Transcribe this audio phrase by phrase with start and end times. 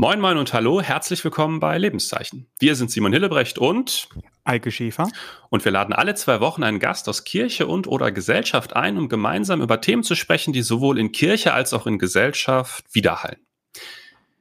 [0.00, 2.46] Moin, moin und hallo, herzlich willkommen bei Lebenszeichen.
[2.58, 4.08] Wir sind Simon Hillebrecht und
[4.44, 5.10] Eike Schäfer.
[5.50, 9.10] Und wir laden alle zwei Wochen einen Gast aus Kirche und oder Gesellschaft ein, um
[9.10, 13.44] gemeinsam über Themen zu sprechen, die sowohl in Kirche als auch in Gesellschaft widerhallen.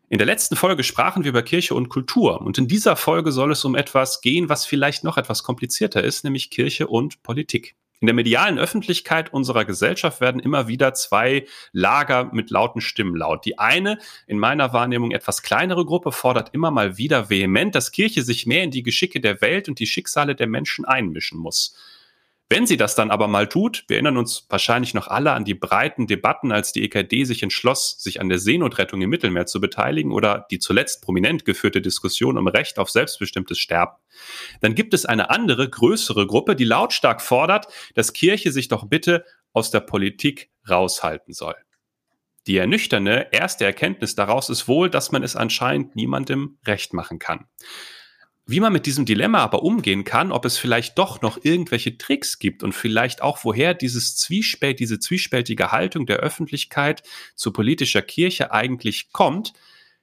[0.07, 3.51] In der letzten Folge sprachen wir über Kirche und Kultur und in dieser Folge soll
[3.51, 7.75] es um etwas gehen, was vielleicht noch etwas komplizierter ist, nämlich Kirche und Politik.
[8.01, 13.43] In der medialen Öffentlichkeit unserer Gesellschaft werden immer wieder zwei Lager mit lauten Stimmen laut.
[13.43, 18.23] Die eine, in meiner Wahrnehmung etwas kleinere Gruppe, fordert immer mal wieder vehement, dass Kirche
[18.23, 21.75] sich mehr in die Geschicke der Welt und die Schicksale der Menschen einmischen muss.
[22.51, 25.53] Wenn sie das dann aber mal tut, wir erinnern uns wahrscheinlich noch alle an die
[25.53, 30.11] breiten Debatten, als die EKD sich entschloss, sich an der Seenotrettung im Mittelmeer zu beteiligen
[30.11, 33.97] oder die zuletzt prominent geführte Diskussion um Recht auf selbstbestimmtes Sterben.
[34.61, 39.25] Dann gibt es eine andere, größere Gruppe, die lautstark fordert, dass Kirche sich doch bitte
[39.53, 41.55] aus der Politik raushalten soll.
[42.47, 47.45] Die ernüchternde erste Erkenntnis daraus ist wohl, dass man es anscheinend niemandem recht machen kann.
[48.51, 52.39] Wie man mit diesem Dilemma aber umgehen kann, ob es vielleicht doch noch irgendwelche Tricks
[52.39, 57.03] gibt und vielleicht auch woher dieses Zwiespalt, diese zwiespältige Haltung der Öffentlichkeit
[57.35, 59.53] zu politischer Kirche eigentlich kommt,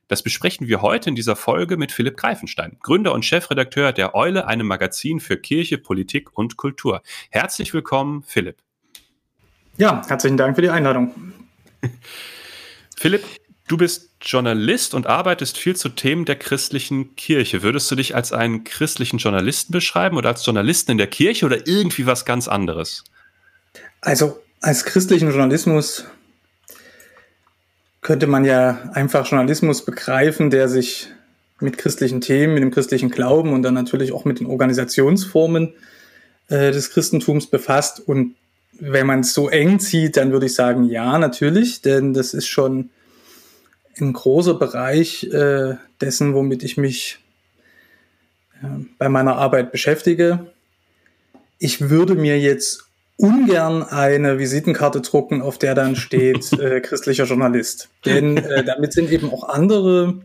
[0.06, 4.47] das besprechen wir heute in dieser Folge mit Philipp Greifenstein, Gründer und Chefredakteur der Eule,
[4.47, 7.03] einem Magazin für Kirche, Politik und Kultur.
[7.31, 8.58] Herzlich willkommen, Philipp.
[9.77, 11.33] Ja, herzlichen Dank für die Einladung.
[12.97, 13.25] Philipp,
[13.69, 17.62] Du bist Journalist und arbeitest viel zu Themen der christlichen Kirche.
[17.62, 21.67] Würdest du dich als einen christlichen Journalisten beschreiben oder als Journalisten in der Kirche oder
[21.67, 23.03] irgendwie was ganz anderes?
[24.00, 26.05] Also als christlichen Journalismus
[28.03, 31.09] könnte man ja einfach Journalismus begreifen, der sich
[31.59, 35.75] mit christlichen Themen, mit dem christlichen Glauben und dann natürlich auch mit den Organisationsformen
[36.48, 37.98] äh, des Christentums befasst.
[37.98, 38.37] Und
[38.78, 42.47] wenn man es so eng zieht, dann würde ich sagen, ja, natürlich, denn das ist
[42.47, 42.91] schon
[44.00, 47.18] ein großer Bereich äh, dessen, womit ich mich
[48.62, 50.46] äh, bei meiner Arbeit beschäftige.
[51.58, 52.84] Ich würde mir jetzt
[53.16, 57.88] ungern eine Visitenkarte drucken, auf der dann steht äh, christlicher Journalist.
[58.04, 60.18] Denn äh, damit sind eben auch andere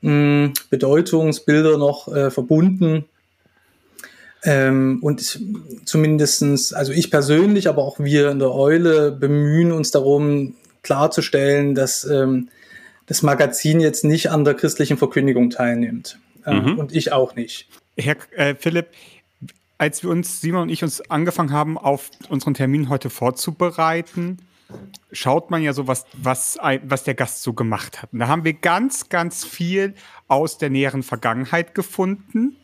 [0.00, 3.04] mh, hm, Bedeutungsbilder noch äh, verbunden.
[4.42, 5.40] Ähm, und
[5.84, 12.04] zumindestens, also ich persönlich, aber auch wir in der Eule bemühen uns darum, klarzustellen, dass
[12.04, 12.48] ähm,
[13.06, 16.18] das Magazin jetzt nicht an der christlichen Verkündigung teilnimmt.
[16.44, 16.78] Äh, mhm.
[16.78, 17.68] Und ich auch nicht.
[17.96, 18.88] Herr äh, Philipp,
[19.78, 24.38] als wir uns, Simon und ich, uns angefangen haben, auf unseren Termin heute vorzubereiten,
[25.12, 28.12] schaut man ja so, was, was, was der Gast so gemacht hat.
[28.12, 29.94] Und da haben wir ganz, ganz viel
[30.28, 32.56] aus der näheren Vergangenheit gefunden.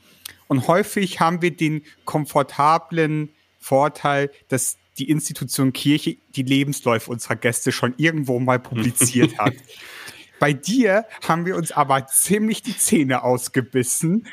[0.49, 7.73] Und häufig haben wir den komfortablen Vorteil, dass die Institution Kirche die Lebensläufe unserer Gäste
[7.73, 9.55] schon irgendwo mal publiziert hat.
[10.43, 14.27] Bei dir haben wir uns aber ziemlich die Zähne ausgebissen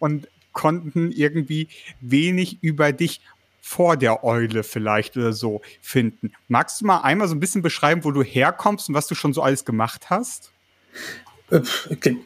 [0.00, 1.68] und konnten irgendwie
[2.00, 3.20] wenig über dich
[3.60, 6.32] vor der Eule vielleicht oder so finden.
[6.48, 9.32] Magst du mal einmal so ein bisschen beschreiben, wo du herkommst und was du schon
[9.32, 10.50] so alles gemacht hast?
[11.52, 11.60] Äh,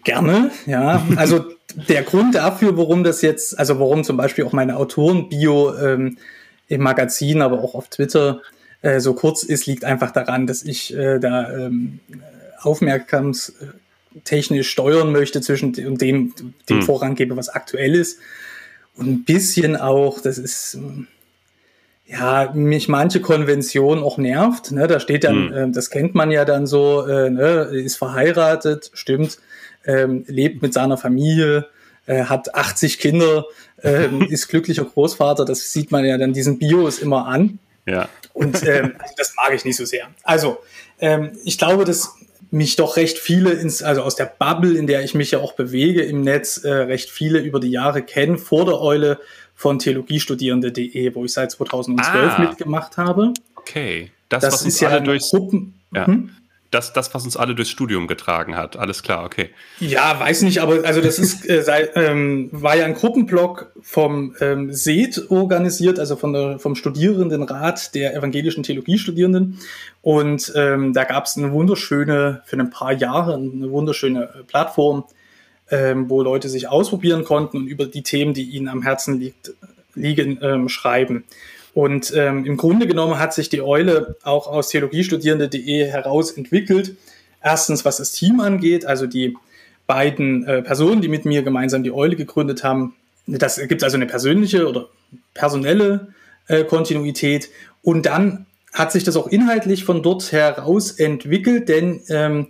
[0.03, 1.07] gerne, ja.
[1.17, 6.17] Also der Grund dafür, warum das jetzt, also warum zum Beispiel auch meine Autorenbio ähm,
[6.69, 8.41] im Magazin, aber auch auf Twitter
[8.81, 12.01] äh, so kurz ist, liegt einfach daran, dass ich äh, da ähm,
[12.67, 16.35] aufmerksamstechnisch steuern möchte zwischen dem, dem,
[16.69, 16.83] dem hm.
[16.83, 18.19] Vorrang gebe, was aktuell ist.
[18.97, 20.79] Und ein bisschen auch, das ist,
[22.07, 24.73] ja, mich manche Konvention auch nervt.
[24.73, 24.87] Ne?
[24.87, 25.71] Da steht dann, hm.
[25.71, 27.71] äh, das kennt man ja dann so, äh, ne?
[27.73, 29.39] ist verheiratet, stimmt,
[29.85, 31.67] ähm, lebt mit seiner Familie,
[32.07, 33.45] äh, hat 80 Kinder,
[33.83, 35.45] äh, ist glücklicher Großvater.
[35.45, 37.59] Das sieht man ja dann diesen Bios immer an.
[37.87, 38.09] Ja.
[38.33, 40.09] Und ähm, also das mag ich nicht so sehr.
[40.23, 40.59] Also,
[41.01, 42.15] ähm, ich glaube, dass
[42.51, 45.53] mich doch recht viele, ins, also aus der Bubble, in der ich mich ja auch
[45.55, 49.19] bewege im Netz, äh, recht viele über die Jahre kennen, vor der Eule
[49.55, 53.33] von theologiestudierende.de, wo ich seit 2012 ah, mitgemacht habe.
[53.57, 56.07] Okay, das, das was ist uns ja alle durchs, Gruppen, ja.
[56.07, 56.31] Hm?
[56.77, 58.77] Das, das, was uns alle durchs Studium getragen hat.
[58.77, 59.49] Alles klar, okay.
[59.81, 64.37] Ja, weiß nicht, aber also das ist, äh, sei, ähm, war ja ein Gruppenblock vom
[64.41, 69.59] ähm, SED organisiert, also von der, vom Studierendenrat der evangelischen Theologiestudierenden.
[70.03, 75.05] Und ähm, da gab es eine wunderschöne, für ein paar Jahre, eine wunderschöne äh, Plattform,
[75.71, 79.55] ähm, wo Leute sich ausprobieren konnten und über die Themen, die ihnen am Herzen liegt,
[79.95, 81.25] liegen, ähm, schreiben.
[81.77, 86.97] Und ähm, im Grunde genommen hat sich die Eule auch aus theologiestudierende.de heraus entwickelt.
[87.43, 89.37] Erstens, was das Team angeht, also die
[89.87, 92.97] beiden äh, Personen, die mit mir gemeinsam die Eule gegründet haben.
[93.27, 94.89] Das gibt also eine persönliche oder
[95.35, 96.15] personelle
[96.49, 97.51] äh, Kontinuität.
[97.83, 102.47] Und dann hat sich das auch inhaltlich von dort heraus entwickelt, denn ähm,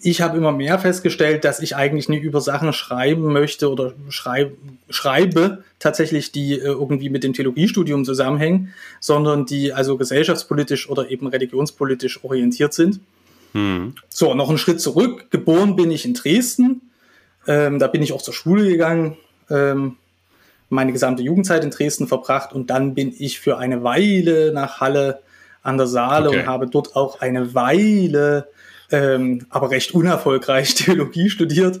[0.00, 4.52] ich habe immer mehr festgestellt, dass ich eigentlich nie über Sachen schreiben möchte oder schreib,
[4.88, 11.26] schreibe, tatsächlich, die äh, irgendwie mit dem Theologiestudium zusammenhängen, sondern die also gesellschaftspolitisch oder eben
[11.26, 13.00] religionspolitisch orientiert sind.
[13.52, 13.94] Mhm.
[14.08, 15.30] So, noch einen Schritt zurück.
[15.30, 16.82] Geboren bin ich in Dresden.
[17.46, 19.16] Ähm, da bin ich auch zur Schule gegangen.
[19.50, 19.96] Ähm,
[20.68, 25.20] meine gesamte Jugendzeit in Dresden verbracht und dann bin ich für eine Weile nach Halle
[25.62, 26.40] an der Saale okay.
[26.40, 28.48] und habe dort auch eine Weile
[28.90, 31.80] ähm, aber recht unerfolgreich Theologie studiert.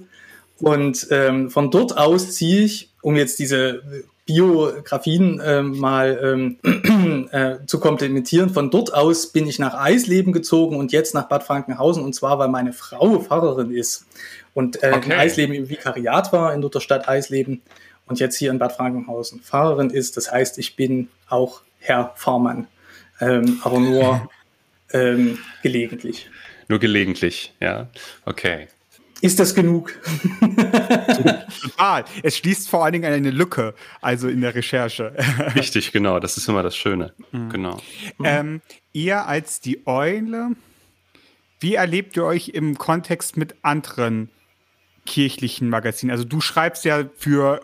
[0.58, 3.82] Und ähm, von dort aus ziehe ich, um jetzt diese
[4.26, 10.76] Biografien ähm, mal ähm, äh, zu komplementieren, von dort aus bin ich nach Eisleben gezogen
[10.76, 14.06] und jetzt nach Bad Frankenhausen und zwar, weil meine Frau Pfarrerin ist
[14.54, 15.06] und äh, okay.
[15.06, 17.60] in Eisleben im Vikariat war in der Stadt Eisleben
[18.06, 20.16] und jetzt hier in Bad Frankenhausen Pfarrerin ist.
[20.16, 22.66] Das heißt, ich bin auch Herr Pfarrmann,
[23.20, 24.28] ähm, aber nur
[24.92, 26.30] ähm, gelegentlich.
[26.68, 27.88] Nur gelegentlich, ja.
[28.24, 28.68] Okay.
[29.20, 29.98] Ist das genug?
[31.62, 32.04] Total.
[32.22, 35.14] Es schließt vor allen Dingen eine Lücke, also in der Recherche.
[35.54, 36.20] Richtig, genau.
[36.20, 37.14] Das ist immer das Schöne.
[37.32, 37.48] Mhm.
[37.48, 37.80] Genau.
[38.22, 38.60] Ähm,
[38.92, 40.50] ihr als die Eule,
[41.60, 44.28] wie erlebt ihr euch im Kontext mit anderen
[45.06, 46.10] kirchlichen Magazinen?
[46.10, 47.62] Also du schreibst ja für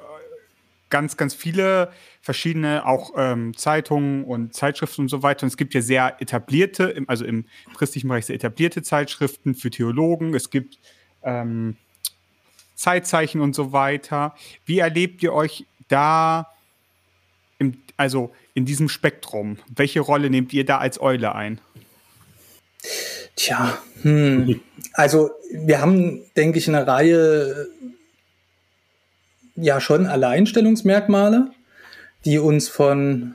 [0.91, 5.45] ganz, ganz viele verschiedene auch ähm, Zeitungen und Zeitschriften und so weiter.
[5.45, 10.35] Und es gibt ja sehr etablierte, also im christlichen Bereich sehr etablierte Zeitschriften für Theologen.
[10.35, 10.79] Es gibt
[11.23, 11.77] ähm,
[12.75, 14.35] Zeitzeichen und so weiter.
[14.67, 16.53] Wie erlebt ihr euch da,
[17.59, 19.59] im, also in diesem Spektrum?
[19.75, 21.61] Welche Rolle nehmt ihr da als Eule ein?
[23.37, 24.61] Tja, hm.
[24.95, 27.69] also wir haben, denke ich, eine Reihe
[29.61, 31.51] ja schon Alleinstellungsmerkmale
[32.25, 33.35] die uns von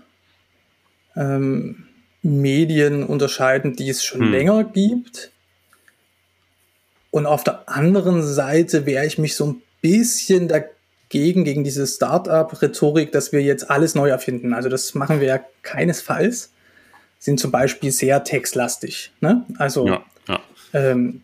[1.16, 1.86] ähm,
[2.22, 4.31] Medien unterscheiden, die es schon hm.
[4.31, 5.31] länger gibt.
[7.12, 13.12] Und auf der anderen Seite wehre ich mich so ein bisschen dagegen, gegen diese Start-up-Rhetorik,
[13.12, 14.54] dass wir jetzt alles neu erfinden.
[14.54, 16.51] Also das machen wir ja keinesfalls.
[17.19, 19.12] Sind zum Beispiel sehr textlastig.
[19.22, 19.45] Ne?
[19.57, 20.39] Also ja, ja.
[20.74, 21.22] Ähm,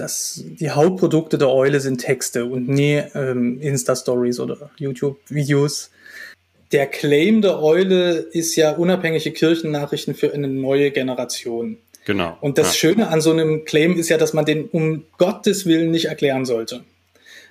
[0.00, 5.90] das, die Hauptprodukte der Eule sind Texte und nie ähm, Insta-Stories oder YouTube-Videos
[6.72, 11.78] der Claim der Eule ist ja unabhängige Kirchennachrichten für eine neue Generation.
[12.04, 12.38] Genau.
[12.40, 12.72] Und das ja.
[12.74, 16.44] Schöne an so einem Claim ist ja, dass man den um Gottes Willen nicht erklären
[16.44, 16.84] sollte.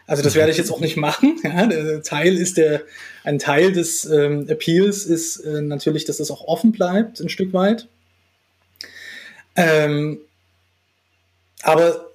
[0.08, 1.40] Also das werde ich jetzt auch nicht machen.
[1.44, 2.82] Ja, der Teil ist der,
[3.24, 7.54] ein Teil des ähm, Appeals ist äh, natürlich, dass es auch offen bleibt, ein Stück
[7.54, 7.88] weit.
[9.56, 10.20] Ähm,
[11.62, 12.09] aber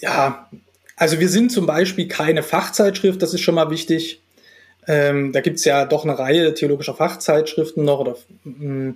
[0.00, 0.48] ja,
[0.96, 4.20] also wir sind zum Beispiel keine Fachzeitschrift, das ist schon mal wichtig.
[4.86, 8.92] Ähm, da gibt es ja doch eine Reihe theologischer Fachzeitschriften noch oder mm,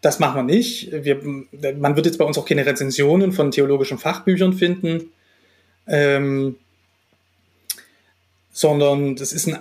[0.00, 0.90] das machen wir nicht.
[0.92, 1.20] Wir,
[1.78, 5.10] man wird jetzt bei uns auch keine Rezensionen von theologischen Fachbüchern finden,
[5.86, 6.56] ähm,
[8.52, 9.58] sondern das ist ein,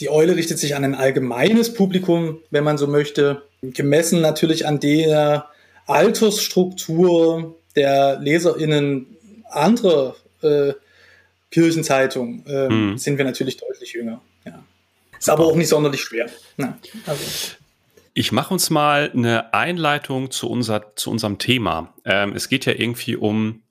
[0.00, 4.80] die Eule richtet sich an ein allgemeines Publikum, wenn man so möchte, gemessen natürlich an
[4.80, 5.48] der
[5.86, 9.13] Altersstruktur der LeserInnen
[9.54, 10.72] anderer äh,
[11.50, 12.98] Kirchenzeitungen äh, hm.
[12.98, 14.20] sind wir natürlich deutlich jünger.
[15.24, 16.28] Ist aber auch nicht sonderlich schwer.
[16.58, 17.24] Ja, also.
[18.12, 21.94] Ich mache uns mal eine Einleitung zu, unser, zu unserem Thema.
[22.04, 23.62] Ähm, es geht ja irgendwie um,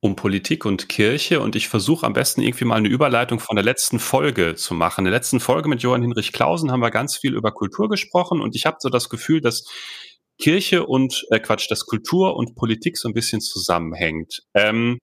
[0.00, 3.64] um Politik und Kirche und ich versuche am besten irgendwie mal eine Überleitung von der
[3.64, 5.02] letzten Folge zu machen.
[5.02, 8.40] In der letzten Folge mit Johann Hinrich Klausen haben wir ganz viel über Kultur gesprochen
[8.40, 9.64] und ich habe so das Gefühl, dass
[10.38, 14.42] Kirche und, äh Quatsch, dass Kultur und Politik so ein bisschen zusammenhängt.
[14.54, 14.98] Ähm,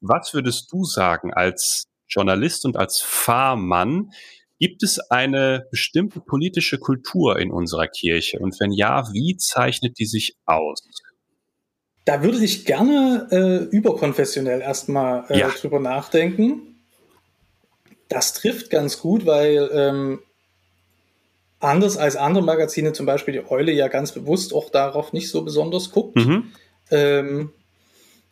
[0.00, 4.10] was würdest du sagen als Journalist und als Fahrmann?
[4.60, 8.38] Gibt es eine bestimmte politische Kultur in unserer Kirche?
[8.38, 10.80] Und wenn ja, wie zeichnet die sich aus?
[12.04, 15.48] Da würde ich gerne äh, überkonfessionell erstmal äh, ja.
[15.50, 16.80] drüber nachdenken.
[18.08, 20.20] Das trifft ganz gut, weil ähm,
[21.60, 25.42] anders als andere Magazine, zum Beispiel die Eule, ja ganz bewusst auch darauf nicht so
[25.42, 26.16] besonders guckt.
[26.16, 26.52] Mhm.
[26.90, 27.50] Ähm,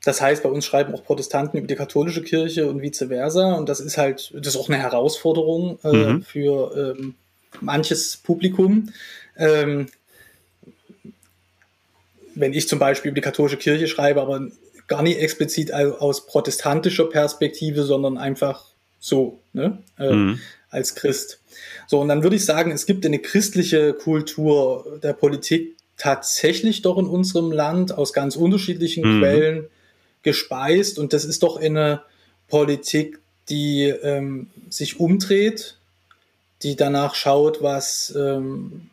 [0.04, 3.54] das heißt, bei uns schreiben auch Protestanten über die katholische Kirche und vice versa.
[3.54, 6.22] Und das ist halt, das ist auch eine Herausforderung äh, mhm.
[6.22, 7.14] für ähm,
[7.60, 8.92] manches Publikum.
[9.36, 9.88] Ähm,
[12.36, 14.46] wenn ich zum Beispiel über die katholische Kirche schreibe, aber
[14.86, 18.66] gar nicht explizit aus protestantischer Perspektive, sondern einfach
[19.00, 19.78] so, ne?
[19.98, 20.40] Äh, mhm.
[20.70, 21.40] Als Christ.
[21.86, 26.98] So, und dann würde ich sagen, es gibt eine christliche Kultur der Politik tatsächlich doch
[26.98, 29.20] in unserem Land aus ganz unterschiedlichen mhm.
[29.20, 29.66] Quellen
[30.22, 32.02] gespeist und das ist doch eine
[32.48, 35.78] Politik, die ähm, sich umdreht,
[36.62, 38.90] die danach schaut, was ähm,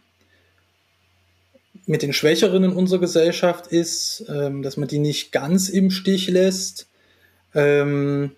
[1.86, 6.30] mit den Schwächeren in unserer Gesellschaft ist, ähm, dass man die nicht ganz im Stich
[6.30, 6.88] lässt,
[7.54, 8.36] ähm,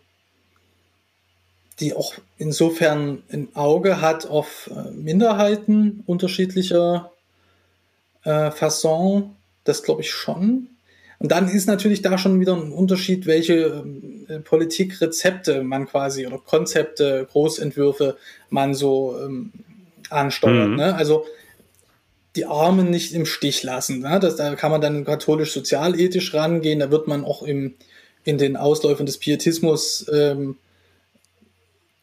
[1.80, 7.12] die auch insofern ein Auge hat auf äh, Minderheiten unterschiedlicher
[8.24, 9.36] äh, Fasson.
[9.64, 10.70] Das glaube ich schon.
[11.20, 13.84] Und dann ist natürlich da schon wieder ein Unterschied, welche
[14.28, 18.18] äh, Politikrezepte man quasi oder Konzepte, Großentwürfe
[18.50, 19.52] man so ähm,
[20.10, 20.70] ansteuert.
[20.70, 20.76] Mhm.
[20.76, 20.96] Ne?
[20.96, 21.26] Also
[22.36, 24.00] die Armen nicht im Stich lassen.
[24.00, 24.20] Ne?
[24.20, 26.80] Das, da kann man dann katholisch-sozialethisch rangehen.
[26.80, 27.76] Da wird man auch im,
[28.24, 30.58] in den Ausläufern des Pietismus ähm,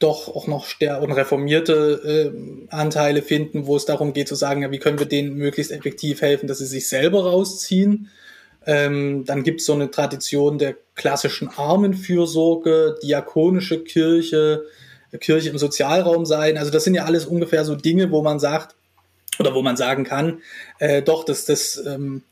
[0.03, 4.63] doch auch noch stärker und reformierte äh, Anteile finden, wo es darum geht zu sagen,
[4.63, 8.11] ja, wie können wir denen möglichst effektiv helfen, dass sie sich selber rausziehen.
[8.67, 14.65] Ähm, dann gibt es so eine Tradition der klassischen Armenfürsorge, diakonische Kirche,
[15.21, 16.57] Kirche im Sozialraum sein.
[16.57, 18.75] Also das sind ja alles ungefähr so Dinge, wo man sagt,
[19.39, 20.41] oder wo man sagen kann,
[20.79, 22.23] äh, doch, dass das ähm,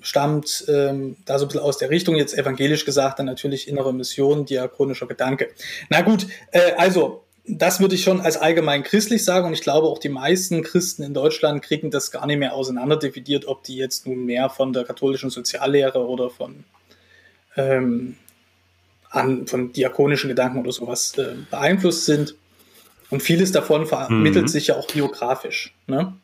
[0.00, 3.92] stammt ähm, da so ein bisschen aus der Richtung, jetzt evangelisch gesagt, dann natürlich innere
[3.92, 5.48] Mission, diakonischer Gedanke.
[5.88, 9.86] Na gut, äh, also das würde ich schon als allgemein christlich sagen und ich glaube
[9.86, 13.76] auch die meisten Christen in Deutschland kriegen das gar nicht mehr auseinander dividiert, ob die
[13.76, 16.64] jetzt nun mehr von der katholischen Soziallehre oder von,
[17.56, 18.16] ähm,
[19.10, 22.34] an, von diakonischen Gedanken oder sowas äh, beeinflusst sind.
[23.10, 24.48] Und vieles davon vermittelt mhm.
[24.48, 25.74] sich ja auch biografisch.
[25.86, 26.14] Ne?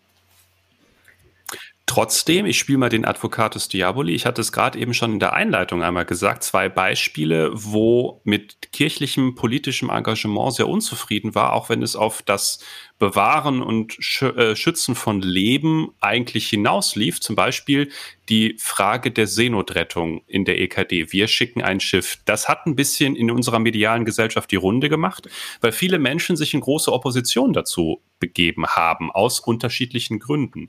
[1.90, 4.14] Trotzdem, ich spiele mal den Advocatus Diaboli.
[4.14, 8.70] Ich hatte es gerade eben schon in der Einleitung einmal gesagt, zwei Beispiele, wo mit
[8.70, 12.61] kirchlichem politischem Engagement sehr unzufrieden war, auch wenn es auf das
[13.00, 17.21] Bewahren und äh, Schützen von Leben eigentlich hinauslief.
[17.21, 17.90] Zum Beispiel
[18.28, 21.11] die Frage der Seenotrettung in der EKD.
[21.11, 22.19] Wir schicken ein Schiff.
[22.26, 25.28] Das hat ein bisschen in unserer medialen Gesellschaft die Runde gemacht,
[25.62, 30.69] weil viele Menschen sich in große Opposition dazu begeben haben, aus unterschiedlichen Gründen.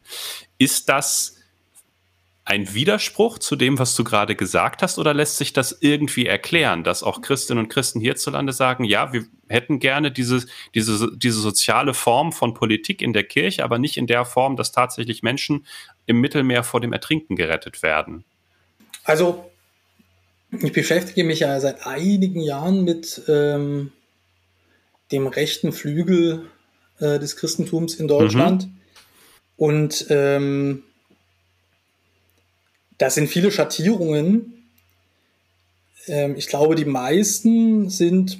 [0.57, 1.40] Ist das
[2.43, 6.83] ein Widerspruch zu dem, was du gerade gesagt hast, oder lässt sich das irgendwie erklären,
[6.83, 11.93] dass auch Christinnen und Christen hierzulande sagen, ja, wir hätten gerne diese, diese, diese soziale
[11.93, 15.65] Form von Politik in der Kirche, aber nicht in der Form, dass tatsächlich Menschen
[16.07, 18.23] im Mittelmeer vor dem Ertrinken gerettet werden?
[19.03, 19.45] Also,
[20.51, 23.91] ich beschäftige mich ja seit einigen Jahren mit ähm,
[25.11, 26.49] dem rechten Flügel
[26.99, 28.65] äh, des Christentums in Deutschland.
[28.65, 28.71] Mhm.
[29.57, 30.83] Und ähm,
[33.01, 34.63] das sind viele Schattierungen.
[36.05, 38.39] Ähm, ich glaube, die meisten sind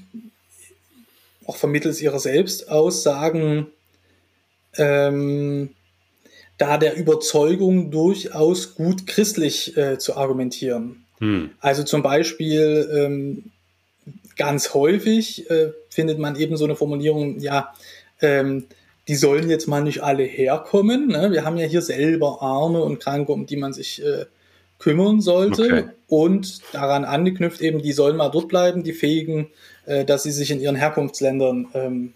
[1.48, 3.68] auch vermittels ihrer Selbstaussagen
[4.78, 5.72] ähm,
[6.60, 11.06] da der Überzeugung durchaus gut christlich äh, zu argumentieren.
[11.18, 11.50] Hm.
[11.60, 13.52] Also zum Beispiel ähm,
[14.38, 17.74] ganz häufig äh, findet man eben so eine Formulierung, ja,
[18.22, 18.68] ähm,
[19.08, 21.08] die sollen jetzt mal nicht alle herkommen.
[21.08, 21.32] Ne?
[21.32, 24.26] Wir haben ja hier selber Arme und Kranke, um die man sich äh,
[24.82, 25.64] kümmern sollte.
[25.64, 25.84] Okay.
[26.08, 29.48] Und daran angeknüpft eben, die sollen mal dort bleiben, die Fähigen,
[29.86, 32.14] äh, dass sie sich in ihren Herkunftsländern ähm,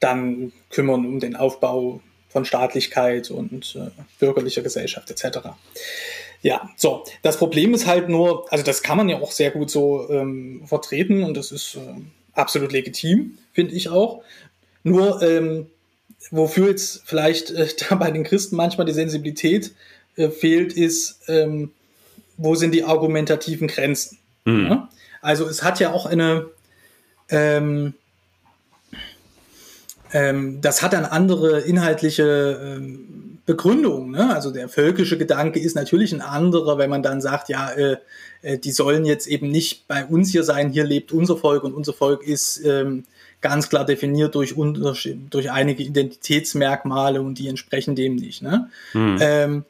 [0.00, 5.38] dann kümmern um den Aufbau von Staatlichkeit und äh, bürgerlicher Gesellschaft etc.
[6.42, 7.04] Ja, so.
[7.22, 10.62] Das Problem ist halt nur, also das kann man ja auch sehr gut so ähm,
[10.66, 12.00] vertreten und das ist äh,
[12.32, 14.22] absolut legitim, finde ich auch.
[14.82, 15.66] Nur, ähm,
[16.30, 19.72] wofür jetzt vielleicht äh, da bei den Christen manchmal die Sensibilität
[20.16, 21.72] äh, fehlt, ist, ähm,
[22.36, 24.18] wo sind die argumentativen Grenzen?
[24.44, 24.66] Mhm.
[24.66, 24.88] Ja?
[25.22, 26.46] Also es hat ja auch eine,
[27.28, 27.94] ähm,
[30.12, 34.12] ähm, das hat dann andere inhaltliche ähm, Begründungen.
[34.12, 34.34] Ne?
[34.34, 37.96] Also der völkische Gedanke ist natürlich ein anderer, wenn man dann sagt, ja, äh,
[38.42, 41.74] äh, die sollen jetzt eben nicht bei uns hier sein, hier lebt unser Volk und
[41.74, 43.04] unser Volk ist ähm,
[43.40, 48.42] ganz klar definiert durch, durch einige Identitätsmerkmale und die entsprechen dem nicht.
[48.42, 48.70] Ne?
[48.92, 49.18] Mhm.
[49.20, 49.64] Ähm,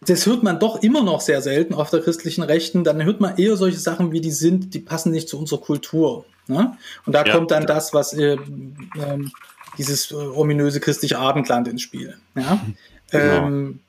[0.00, 2.84] das hört man doch immer noch sehr selten auf der christlichen Rechten.
[2.84, 6.24] Dann hört man eher solche Sachen, wie die sind, die passen nicht zu unserer Kultur.
[6.46, 6.76] Ne?
[7.04, 7.66] Und da ja, kommt dann ja.
[7.66, 8.38] das, was äh, äh,
[9.76, 12.16] dieses ominöse christliche Abendland ins Spiel.
[12.34, 12.60] Ja?
[13.10, 13.46] Genau.
[13.46, 13.80] Ähm,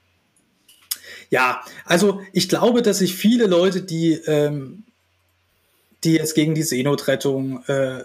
[1.30, 4.84] ja, also ich glaube, dass sich viele Leute, die, ähm,
[6.03, 8.03] die jetzt gegen die Seenotrettung äh,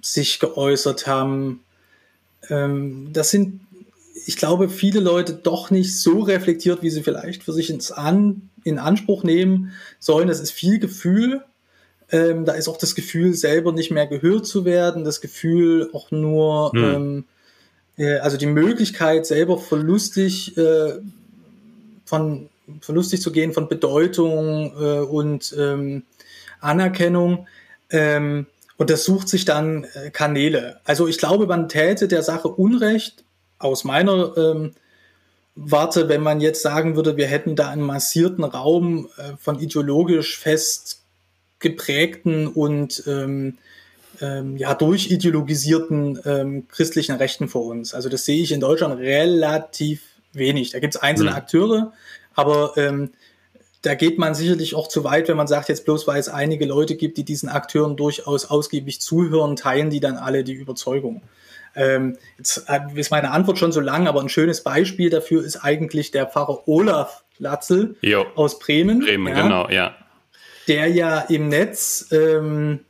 [0.00, 1.62] sich geäußert haben,
[2.50, 3.60] ähm, das sind
[4.26, 8.50] ich glaube, viele Leute doch nicht so reflektiert, wie sie vielleicht für sich ins An,
[8.64, 10.28] in Anspruch nehmen sollen.
[10.28, 11.42] Das ist viel Gefühl.
[12.10, 16.10] Ähm, da ist auch das Gefühl, selber nicht mehr gehört zu werden, das Gefühl auch
[16.10, 16.84] nur, hm.
[16.84, 17.24] ähm,
[17.96, 20.98] äh, also die Möglichkeit, selber verlustig, äh,
[22.04, 22.50] von,
[22.80, 26.02] verlustig zu gehen von Bedeutung äh, und ähm,
[26.60, 27.46] Anerkennung.
[27.90, 30.80] Ähm, und das sucht sich dann äh, Kanäle.
[30.84, 33.24] Also ich glaube, man täte der Sache Unrecht,
[33.62, 34.72] aus meiner ähm,
[35.54, 40.38] warte, wenn man jetzt sagen würde, wir hätten da einen massierten Raum äh, von ideologisch
[40.38, 41.02] fest
[41.58, 43.58] geprägten und ähm,
[44.20, 47.94] ähm, ja durchideologisierten ähm, christlichen Rechten vor uns.
[47.94, 50.02] Also das sehe ich in Deutschland relativ
[50.32, 50.70] wenig.
[50.70, 51.36] Da gibt es einzelne mhm.
[51.36, 51.92] Akteure,
[52.34, 53.12] aber ähm,
[53.82, 56.66] da geht man sicherlich auch zu weit, wenn man sagt, jetzt bloß weil es einige
[56.66, 61.22] Leute gibt, die diesen Akteuren durchaus ausgiebig zuhören, teilen die dann alle die Überzeugung.
[61.74, 66.10] Ähm, jetzt ist meine Antwort schon so lang, aber ein schönes Beispiel dafür ist eigentlich
[66.10, 68.24] der Pfarrer Olaf Latzel jo.
[68.34, 69.00] aus Bremen.
[69.00, 69.96] Bremen, ja, genau, ja.
[70.68, 72.80] Der ja im Netz ähm,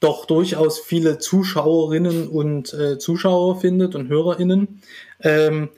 [0.00, 4.82] doch durchaus viele Zuschauerinnen und äh, Zuschauer findet und HörerInnen.
[5.20, 5.70] Ähm,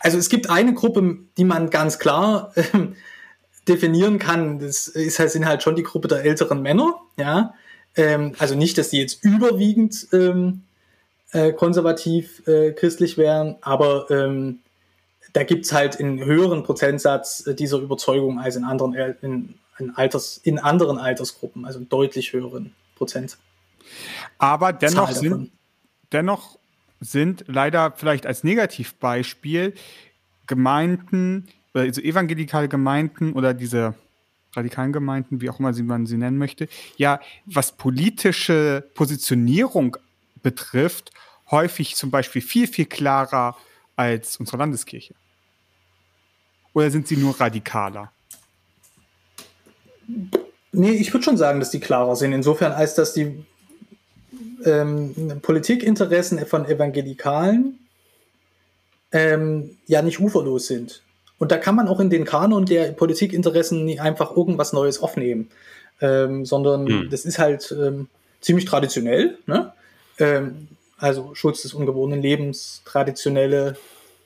[0.00, 2.62] also es gibt eine Gruppe, die man ganz klar äh,
[3.68, 4.58] definieren kann.
[4.58, 7.54] Das ist halt, sind halt schon die Gruppe der älteren Männer, ja.
[7.94, 10.62] Ähm, also nicht, dass die jetzt überwiegend ähm,
[11.32, 14.60] äh, konservativ äh, christlich wären, aber ähm,
[15.32, 20.38] da gibt's halt einen höheren Prozentsatz äh, dieser Überzeugung als in anderen, in, in, Alters,
[20.38, 23.38] in anderen Altersgruppen, also einen deutlich höheren Prozent.
[24.38, 25.50] Aber dennoch sind,
[26.12, 26.58] dennoch
[27.00, 29.74] sind leider vielleicht als Negativbeispiel
[30.46, 33.94] Gemeinden, also evangelikale Gemeinden oder diese
[34.54, 39.98] radikalen Gemeinden, wie auch immer man sie nennen möchte, ja, was politische Positionierung
[40.46, 41.10] betrifft,
[41.50, 43.56] häufig zum Beispiel viel, viel klarer
[43.96, 45.14] als unsere Landeskirche?
[46.72, 48.12] Oder sind sie nur radikaler?
[50.70, 52.32] Nee, ich würde schon sagen, dass die klarer sind.
[52.32, 53.44] Insofern, als dass die
[54.64, 57.80] ähm, Politikinteressen von Evangelikalen
[59.10, 61.02] ähm, ja nicht uferlos sind.
[61.38, 65.50] Und da kann man auch in den Kanon der Politikinteressen nie einfach irgendwas Neues aufnehmen,
[66.00, 67.10] ähm, sondern mhm.
[67.10, 68.06] das ist halt ähm,
[68.40, 69.38] ziemlich traditionell.
[69.46, 69.72] Ne?
[70.18, 70.68] Ähm,
[70.98, 73.76] also Schutz des ungeborenen Lebens, traditionelle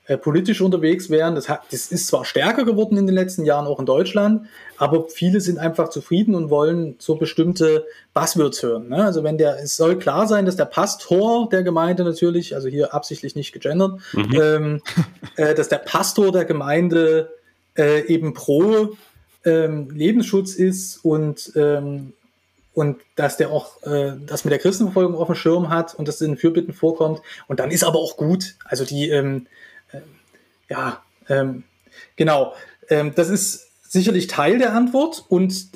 [0.09, 1.35] äh, politisch unterwegs wären.
[1.35, 5.07] Das, hat, das ist zwar stärker geworden in den letzten Jahren, auch in Deutschland, aber
[5.07, 8.89] viele sind einfach zufrieden und wollen so bestimmte Buzzwords hören.
[8.89, 9.05] Ne?
[9.05, 12.91] Also wenn der, es soll klar sein, dass der Pastor der Gemeinde natürlich, also hier
[12.91, 14.41] absichtlich nicht gegendert, mhm.
[14.41, 14.81] ähm,
[15.35, 17.29] äh, dass der Pastor der Gemeinde
[17.77, 18.97] äh, eben pro
[19.45, 22.13] ähm, Lebensschutz ist und ähm,
[22.73, 26.21] und dass der auch äh, das mit der Christenverfolgung auf dem Schirm hat und das
[26.21, 27.21] in Fürbitten vorkommt.
[27.47, 28.55] Und dann ist aber auch gut.
[28.63, 29.47] Also die, ähm,
[30.69, 31.63] ja, ähm,
[32.15, 32.53] genau.
[32.89, 35.67] Ähm, das ist sicherlich Teil der Antwort und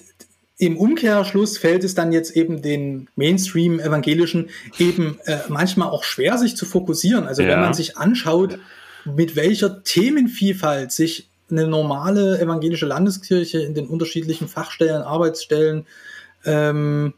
[0.58, 6.56] im Umkehrschluss fällt es dann jetzt eben den Mainstream-Evangelischen eben äh, manchmal auch schwer, sich
[6.56, 7.26] zu fokussieren.
[7.26, 7.50] Also ja.
[7.50, 8.60] wenn man sich anschaut,
[9.04, 15.86] mit welcher Themenvielfalt sich eine normale evangelische Landeskirche in den unterschiedlichen Fachstellen, Arbeitsstellen,
[16.46, 17.14] ähm,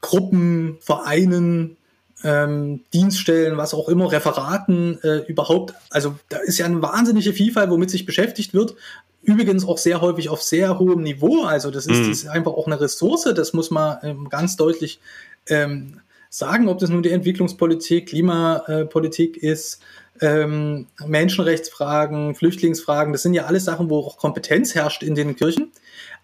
[0.00, 1.76] Gruppen, Vereinen,
[2.24, 5.74] ähm, Dienststellen, was auch immer, Referaten äh, überhaupt.
[5.90, 8.74] Also da ist ja eine wahnsinnige Vielfalt, womit sich beschäftigt wird.
[9.22, 11.44] Übrigens auch sehr häufig auf sehr hohem Niveau.
[11.44, 12.08] Also das ist, mhm.
[12.08, 15.00] das ist einfach auch eine Ressource, das muss man ähm, ganz deutlich
[15.48, 16.00] ähm,
[16.30, 19.80] sagen, ob das nun die Entwicklungspolitik, Klimapolitik ist,
[20.20, 25.72] ähm, Menschenrechtsfragen, Flüchtlingsfragen, das sind ja alles Sachen, wo auch Kompetenz herrscht in den Kirchen.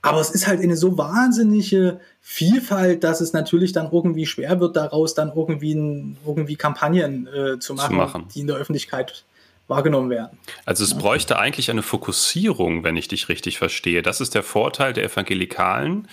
[0.02, 4.76] Aber es ist halt eine so wahnsinnige Vielfalt, dass es natürlich dann irgendwie schwer wird,
[4.76, 5.72] daraus dann irgendwie,
[6.26, 9.24] irgendwie Kampagnen äh, zu, machen, zu machen, die in der Öffentlichkeit
[9.68, 10.38] wahrgenommen werden.
[10.64, 14.02] Also es bräuchte eigentlich eine Fokussierung, wenn ich dich richtig verstehe.
[14.02, 16.08] Das ist der Vorteil der Evangelikalen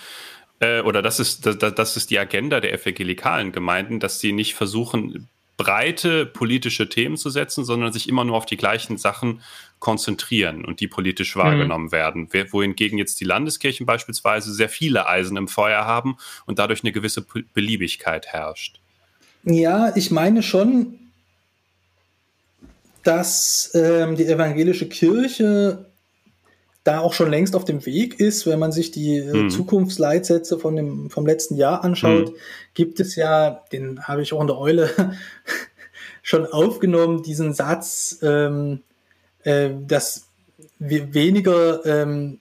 [0.60, 4.54] äh, oder das ist, das, das ist die Agenda der evangelikalen Gemeinden, dass sie nicht
[4.54, 5.28] versuchen,
[5.62, 9.42] breite politische Themen zu setzen, sondern sich immer nur auf die gleichen Sachen
[9.78, 11.92] konzentrieren und die politisch wahrgenommen mhm.
[11.92, 12.28] werden.
[12.50, 17.26] Wohingegen jetzt die Landeskirchen beispielsweise sehr viele Eisen im Feuer haben und dadurch eine gewisse
[17.52, 18.80] Beliebigkeit herrscht.
[19.42, 20.98] Ja, ich meine schon,
[23.02, 25.89] dass ähm, die evangelische Kirche
[26.90, 29.50] da auch schon längst auf dem Weg ist, wenn man sich die mhm.
[29.50, 32.36] Zukunftsleitsätze von dem, vom letzten Jahr anschaut, mhm.
[32.74, 34.90] gibt es ja, den habe ich auch in der Eule
[36.22, 38.80] schon aufgenommen, diesen Satz, ähm,
[39.44, 40.26] äh, dass
[40.78, 42.40] wir weniger, ähm,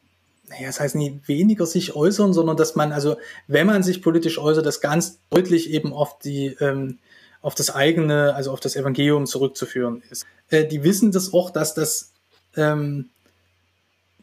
[0.49, 4.39] naja, das heißt nicht weniger sich äußern, sondern dass man, also wenn man sich politisch
[4.39, 6.97] äußert, das ganz deutlich eben auf die, ähm,
[7.41, 10.25] auf das eigene, also auf das Evangelium zurückzuführen ist.
[10.49, 12.11] Äh, die wissen das auch, dass das
[12.57, 13.09] ähm,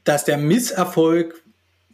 [0.07, 1.42] dass der Misserfolg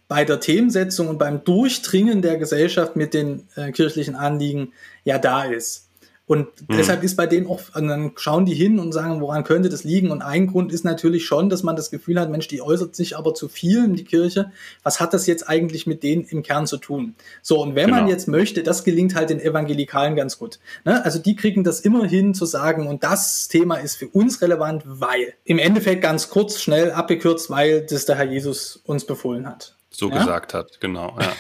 [0.07, 4.73] bei der Themensetzung und beim Durchdringen der Gesellschaft mit den äh, kirchlichen Anliegen
[5.05, 5.89] ja da ist.
[6.27, 6.77] Und mhm.
[6.77, 10.11] deshalb ist bei denen auch, dann schauen die hin und sagen, woran könnte das liegen?
[10.11, 13.17] Und ein Grund ist natürlich schon, dass man das Gefühl hat, Mensch, die äußert sich
[13.17, 14.53] aber zu viel in die Kirche.
[14.85, 17.17] Was hat das jetzt eigentlich mit denen im Kern zu tun?
[17.43, 17.99] So, und wenn genau.
[17.99, 20.61] man jetzt möchte, das gelingt halt den Evangelikalen ganz gut.
[20.85, 21.05] Ne?
[21.05, 24.85] Also die kriegen das immer hin zu sagen, und das Thema ist für uns relevant,
[24.87, 25.35] weil.
[25.45, 29.77] Im Endeffekt ganz kurz, schnell abgekürzt, weil das der Herr Jesus uns befohlen hat.
[29.91, 30.19] So ja?
[30.19, 31.17] gesagt hat, genau.
[31.21, 31.33] Ja.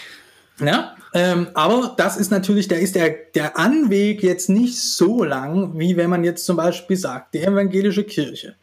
[0.62, 5.79] Ja, ähm, aber das ist natürlich, da ist der, der Anweg jetzt nicht so lang,
[5.79, 8.55] wie wenn man jetzt zum Beispiel sagt, die evangelische Kirche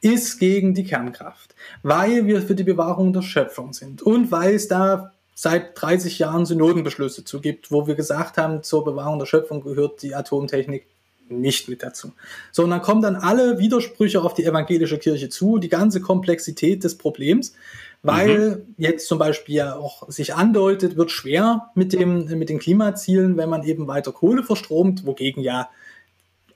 [0.00, 4.68] ist gegen die Kernkraft, weil wir für die Bewahrung der Schöpfung sind und weil es
[4.68, 9.60] da seit 30 Jahren Synodenbeschlüsse zu gibt, wo wir gesagt haben, zur Bewahrung der Schöpfung
[9.62, 10.86] gehört die Atomtechnik
[11.28, 12.12] nicht mit dazu.
[12.52, 16.84] So, und dann kommen dann alle Widersprüche auf die evangelische Kirche zu, die ganze Komplexität
[16.84, 17.54] des Problems
[18.02, 18.74] weil mhm.
[18.76, 23.48] jetzt zum Beispiel ja auch sich andeutet, wird schwer mit, dem, mit den Klimazielen, wenn
[23.48, 25.68] man eben weiter Kohle verstromt, wogegen ja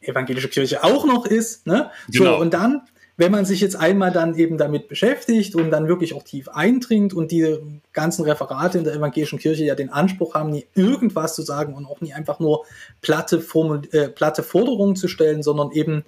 [0.00, 1.66] evangelische Kirche auch noch ist.
[1.66, 1.90] Ne?
[2.09, 2.37] Genau.
[2.37, 2.83] So, und dann,
[3.16, 7.12] wenn man sich jetzt einmal dann eben damit beschäftigt und dann wirklich auch tief eindringt
[7.12, 7.57] und die
[7.92, 11.87] ganzen Referate in der evangelischen Kirche ja den Anspruch haben, nie irgendwas zu sagen und
[11.87, 12.64] auch nie einfach nur
[13.00, 16.05] platte, Formul äh, platte Forderungen zu stellen, sondern eben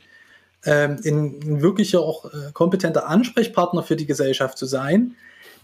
[0.65, 5.15] ähm, ein wirklicher auch äh, kompetenter Ansprechpartner für die Gesellschaft zu sein,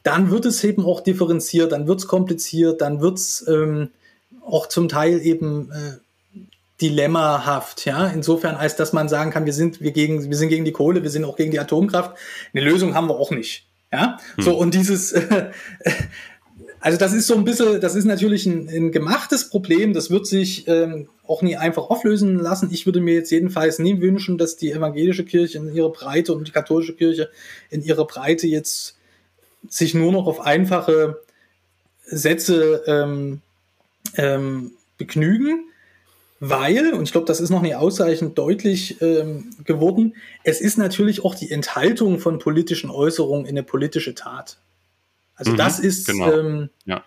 [0.02, 3.90] dann wird es eben auch differenziert, dann wird es kompliziert, dann wird es ähm,
[4.44, 6.44] auch zum Teil eben äh,
[6.80, 10.64] dilemmahaft, ja, insofern als dass man sagen kann, wir sind wir gegen wir sind gegen
[10.64, 12.16] die Kohle, wir sind auch gegen die Atomkraft.
[12.54, 14.18] Eine Lösung haben wir auch nicht, ja.
[14.36, 14.44] Hm.
[14.44, 15.50] So und dieses äh,
[16.80, 20.26] also das ist so ein bisschen, das ist natürlich ein, ein gemachtes Problem, das wird
[20.26, 22.70] sich ähm, auch nie einfach auflösen lassen.
[22.72, 26.48] Ich würde mir jetzt jedenfalls nie wünschen, dass die evangelische Kirche in ihrer Breite und
[26.48, 27.28] die katholische Kirche
[27.70, 28.96] in ihrer Breite jetzt
[29.68, 31.20] sich nur noch auf einfache
[32.06, 33.42] Sätze ähm,
[34.16, 35.66] ähm, begnügen,
[36.40, 40.14] weil, und ich glaube, das ist noch nicht ausreichend deutlich ähm, geworden,
[40.44, 44.58] es ist natürlich auch die Enthaltung von politischen Äußerungen in eine politische Tat.
[45.40, 46.30] Also mhm, das ist genau.
[46.32, 47.02] ähm, ja.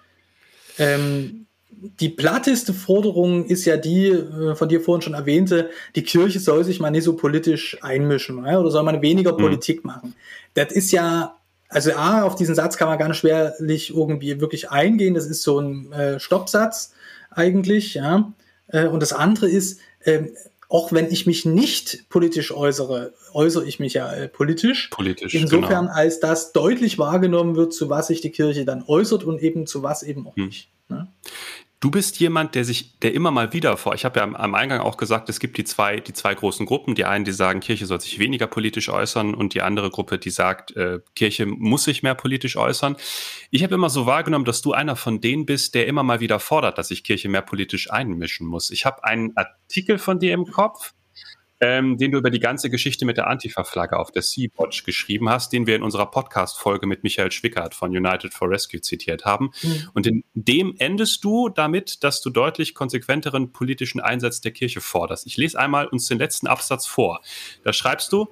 [0.79, 6.39] ähm, die platteste Forderung ist ja die, äh, von dir vorhin schon erwähnte, die Kirche
[6.39, 9.37] soll sich mal nicht so politisch einmischen ja, oder soll man weniger mhm.
[9.37, 10.15] Politik machen.
[10.55, 11.35] Das ist ja,
[11.69, 15.13] also A, auf diesen Satz kann man ganz schwerlich irgendwie wirklich eingehen.
[15.13, 16.93] Das ist so ein äh, Stoppsatz
[17.29, 18.33] eigentlich, ja.
[18.67, 20.23] Äh, und das andere ist, äh,
[20.69, 24.89] auch wenn ich mich nicht politisch äußere, äußere ich mich ja äh, politisch.
[24.89, 25.33] Politisch.
[25.35, 25.97] Insofern, genau.
[25.97, 29.83] als das deutlich wahrgenommen wird, zu was sich die Kirche dann äußert und eben zu
[29.83, 30.45] was eben auch hm.
[30.45, 30.69] nicht.
[30.89, 31.07] Ne?
[31.83, 34.79] Du bist jemand, der sich, der immer mal wieder vor, ich habe ja am, Eingang
[34.79, 36.95] auch gesagt, es gibt die zwei, die zwei großen Gruppen.
[36.95, 40.29] Die einen, die sagen, Kirche soll sich weniger politisch äußern und die andere Gruppe, die
[40.29, 42.95] sagt, äh, Kirche muss sich mehr politisch äußern.
[43.51, 46.39] Ich habe immer so wahrgenommen, dass du einer von denen bist, der immer mal wieder
[46.39, 48.71] fordert, dass sich Kirche mehr politisch einmischen muss.
[48.71, 50.93] Ich habe einen Artikel von dir im Kopf,
[51.63, 55.53] ähm, den du über die ganze Geschichte mit der Antifa-Flagge auf der Sea-Watch geschrieben hast,
[55.53, 59.51] den wir in unserer Podcast-Folge mit Michael Schwickert von United for Rescue zitiert haben.
[59.61, 59.89] Mhm.
[59.93, 65.25] Und in dem endest du damit, dass du deutlich konsequenteren politischen Einsatz der Kirche forderst.
[65.25, 67.21] Ich lese einmal uns den letzten Absatz vor.
[67.63, 68.27] Da schreibst du,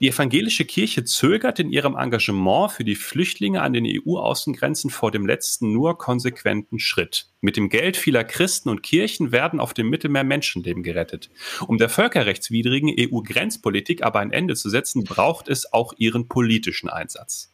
[0.00, 5.26] die evangelische Kirche zögert in ihrem Engagement für die Flüchtlinge an den EU-Außengrenzen vor dem
[5.26, 7.26] letzten nur konsequenten Schritt.
[7.40, 11.30] Mit dem Geld vieler Christen und Kirchen werden auf dem Mittelmeer Menschenleben gerettet.
[11.66, 17.50] Um der völkerrechtswidrigen EU-Grenzpolitik aber ein Ende zu setzen, braucht es auch ihren politischen Einsatz.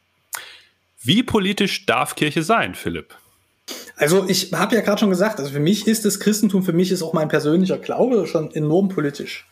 [1.00, 3.14] Wie politisch darf Kirche sein, Philipp?
[3.96, 6.90] Also ich habe ja gerade schon gesagt, also für mich ist das Christentum, für mich
[6.90, 9.46] ist auch mein persönlicher Glaube schon enorm politisch.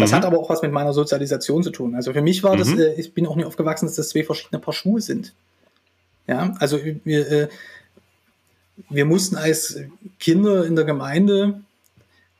[0.00, 0.16] Das mhm.
[0.16, 1.94] hat aber auch was mit meiner Sozialisation zu tun.
[1.94, 2.58] Also für mich war mhm.
[2.58, 5.34] das, äh, ich bin auch nie aufgewachsen, dass das zwei verschiedene Paar Schuhe sind.
[6.26, 7.48] Ja, also wir, äh,
[8.88, 9.78] wir mussten als
[10.18, 11.60] Kinder in der Gemeinde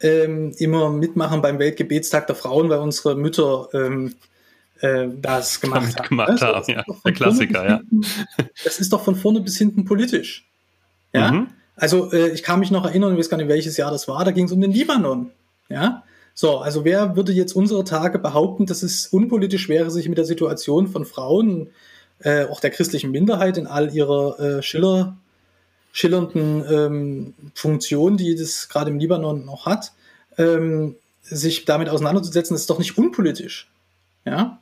[0.00, 4.14] ähm, immer mitmachen beim Weltgebetstag der Frauen, weil unsere Mütter ähm,
[4.80, 6.08] äh, das gemacht haben.
[6.08, 6.84] Gemacht also, haben ja.
[7.04, 7.80] Der Klassiker, ja.
[8.64, 10.46] das ist doch von vorne bis hinten politisch.
[11.12, 11.32] Ja.
[11.32, 11.48] Mhm.
[11.76, 14.24] Also äh, ich kann mich noch erinnern, ich weiß gar nicht, welches Jahr das war,
[14.24, 15.30] da ging es um den Libanon.
[15.68, 16.02] Ja.
[16.40, 20.24] So, also wer würde jetzt unsere Tage behaupten, dass es unpolitisch wäre, sich mit der
[20.24, 21.68] Situation von Frauen,
[22.20, 25.18] äh, auch der christlichen Minderheit in all ihrer äh, Schiller,
[25.92, 29.92] schillernden ähm, Funktion, die das gerade im Libanon noch hat,
[30.38, 33.68] ähm, sich damit auseinanderzusetzen, ist doch nicht unpolitisch.
[34.24, 34.60] Ja?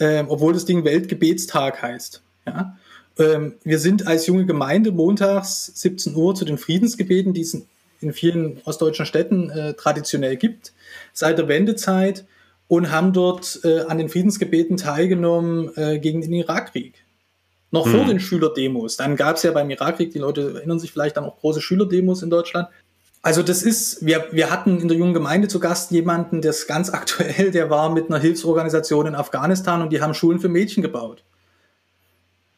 [0.00, 2.20] Ähm, obwohl das Ding Weltgebetstag heißt.
[2.48, 2.76] Ja?
[3.16, 7.54] Ähm, wir sind als junge Gemeinde montags 17 Uhr zu den Friedensgebeten, die es
[8.02, 10.72] in vielen ostdeutschen Städten äh, traditionell gibt,
[11.12, 12.24] seit der Wendezeit
[12.68, 17.04] und haben dort äh, an den Friedensgebeten teilgenommen äh, gegen den Irakkrieg.
[17.70, 17.92] Noch hm.
[17.92, 18.96] vor den Schülerdemos.
[18.96, 22.22] Dann gab es ja beim Irakkrieg, die Leute erinnern sich vielleicht dann auch große Schülerdemos
[22.22, 22.68] in Deutschland.
[23.22, 26.66] Also das ist, wir, wir hatten in der jungen Gemeinde zu Gast jemanden, der ist
[26.66, 30.82] ganz aktuell, der war mit einer Hilfsorganisation in Afghanistan und die haben Schulen für Mädchen
[30.82, 31.24] gebaut.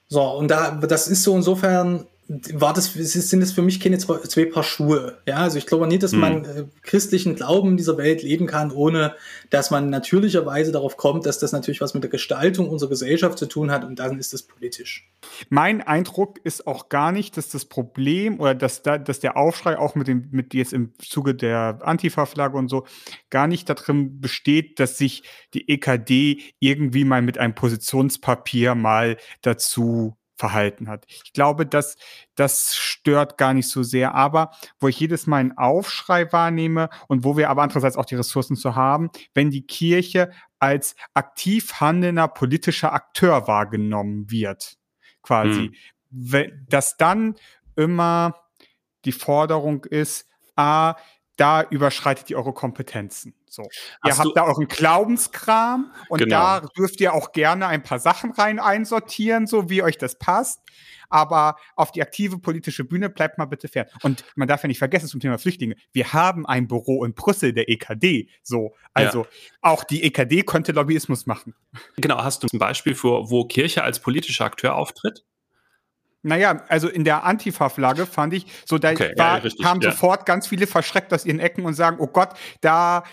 [0.09, 4.19] So, und da, das ist so insofern, war das, sind das für mich keine zwei,
[4.19, 5.19] zwei Paar Schuhe.
[5.29, 6.21] Ja, also ich glaube nicht, dass hm.
[6.21, 9.15] man äh, christlichen Glauben in dieser Welt leben kann, ohne
[9.51, 13.47] dass man natürlicherweise darauf kommt, dass das natürlich was mit der Gestaltung unserer Gesellschaft zu
[13.47, 15.11] tun hat und dann ist das politisch.
[15.51, 19.79] Mein Eindruck ist auch gar nicht, dass das Problem oder dass, da, dass der Aufschrei
[19.79, 22.87] auch mit dem, mit jetzt im Zuge der Antifa-Flagge und so
[23.29, 30.17] gar nicht darin besteht, dass sich die EKD irgendwie mal mit einem Positionspapier mal dazu
[30.37, 31.05] verhalten hat.
[31.09, 31.97] Ich glaube, dass
[32.35, 34.15] das stört gar nicht so sehr.
[34.15, 38.17] Aber wo ich jedes Mal einen Aufschrei wahrnehme und wo wir aber andererseits auch die
[38.17, 44.77] Ressourcen zu haben, wenn die Kirche als aktiv handelnder politischer Akteur wahrgenommen wird,
[45.23, 45.73] quasi,
[46.11, 46.67] hm.
[46.69, 47.37] dass dann
[47.77, 48.37] immer
[49.05, 50.95] die Forderung ist, ah,
[51.37, 53.35] da überschreitet ihr eure Kompetenzen.
[53.49, 53.63] So.
[54.03, 56.61] Hast ihr habt da euren Glaubenskram und genau.
[56.61, 60.61] da dürft ihr auch gerne ein paar Sachen rein einsortieren, so wie euch das passt.
[61.09, 63.87] Aber auf die aktive politische Bühne bleibt mal bitte fern.
[64.03, 65.77] Und man darf ja nicht vergessen zum Thema Flüchtlinge.
[65.93, 68.29] Wir haben ein Büro in Brüssel, der EKD.
[68.43, 68.75] So.
[68.95, 69.29] Also ja.
[69.61, 71.55] auch die EKD könnte Lobbyismus machen.
[71.97, 72.23] Genau.
[72.25, 75.25] Hast du ein Beispiel für, wo Kirche als politischer Akteur auftritt?
[76.25, 79.91] Naja, also in der Antifa-Flagge fand ich, so da okay, war, ja, richtig, kamen ja.
[79.91, 83.05] sofort ganz viele verschreckt aus ihren Ecken und sagen, oh Gott, da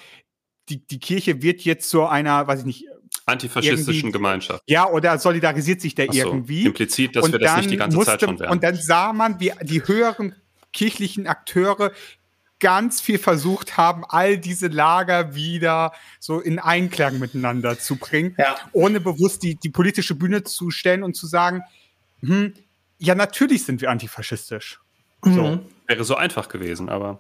[0.70, 2.86] die, die Kirche wird jetzt zu einer, weiß ich nicht,
[3.26, 4.64] antifaschistischen Gemeinschaft.
[4.68, 6.66] Ja, oder solidarisiert sich der so, irgendwie.
[6.66, 8.52] Implizit, dass und wir das nicht die ganze musste, Zeit schon werden.
[8.52, 10.36] Und dann sah man, wie die höheren
[10.74, 11.92] kirchlichen Akteure
[12.60, 18.56] ganz viel versucht haben, all diese Lager wieder so in Einklang miteinander zu bringen, ja.
[18.72, 21.64] ohne bewusst die, die politische Bühne zu stellen und zu sagen,
[22.22, 22.54] hm,
[23.02, 24.80] ja, natürlich sind wir antifaschistisch.
[25.26, 25.34] Mhm.
[25.34, 25.60] So.
[25.88, 27.20] Wäre so einfach gewesen, aber.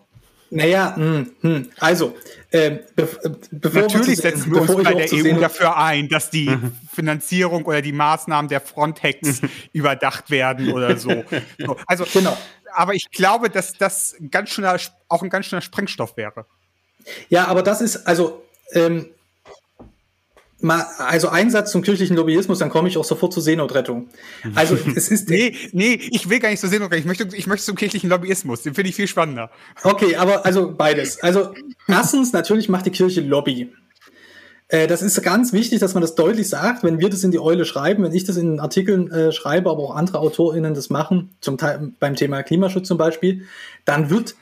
[0.51, 1.49] Naja, mh, hm, mh.
[1.49, 1.69] Hm.
[1.79, 2.15] also,
[2.51, 3.07] äh, be
[3.51, 6.73] bevor Natürlich wir setzen wir uns bei der EU dafür ein, dass die mhm.
[6.93, 9.41] Finanzierung oder die Maßnahmen der Frontex
[9.73, 11.23] überdacht werden oder so.
[11.57, 11.77] so.
[11.87, 12.37] Also, genau.
[12.73, 16.45] aber ich glaube, dass das ganz schöner, auch ein ganz schöner Sprengstoff wäre.
[17.29, 19.07] Ja, aber das ist, also, ähm,
[20.63, 24.09] mal, also Einsatz zum kirchlichen Lobbyismus, dann komme ich auch sofort zur Seenotrettung.
[24.55, 25.29] Also es ist.
[25.29, 26.99] nee, nee, ich will gar nicht zur Seenotrettung.
[26.99, 28.63] Ich möchte, ich möchte zum kirchlichen Lobbyismus.
[28.63, 29.51] Den finde ich viel spannender.
[29.83, 31.21] Okay, aber also beides.
[31.21, 31.53] Also
[31.87, 33.71] erstens, natürlich macht die Kirche Lobby.
[34.71, 37.39] Äh, das ist ganz wichtig, dass man das deutlich sagt, wenn wir das in die
[37.39, 41.29] Eule schreiben, wenn ich das in Artikeln äh, schreibe, aber auch andere AutorInnen das machen,
[41.41, 43.45] zum Teil beim Thema Klimaschutz zum Beispiel,
[43.83, 44.35] dann wird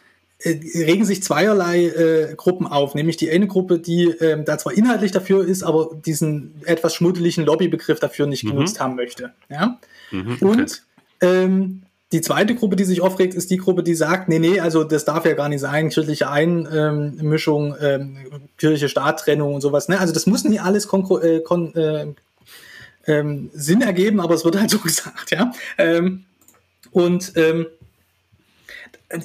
[0.46, 5.12] regen sich zweierlei äh, Gruppen auf, nämlich die eine Gruppe, die ähm, da zwar inhaltlich
[5.12, 8.52] dafür ist, aber diesen etwas schmuddeligen Lobbybegriff dafür nicht mhm.
[8.52, 9.34] genutzt haben möchte.
[9.50, 9.80] Ja?
[10.12, 10.46] Mhm, okay.
[10.46, 10.84] Und
[11.22, 11.82] ähm,
[12.14, 15.06] die zweite Gruppe, die sich aufregt, ist die Gruppe, die sagt, nee, nee, also das
[15.06, 18.18] darf ja gar nicht sein, kirchliche Einmischung, ähm,
[18.58, 19.90] Kirche-Staat-Trennung und sowas.
[19.90, 20.00] Ne?
[20.00, 22.08] Also das muss nicht alles äh, kon äh,
[23.06, 25.52] ähm, Sinn ergeben, aber es wird halt so gesagt, ja.
[25.78, 26.24] Ähm,
[26.92, 27.68] und ähm,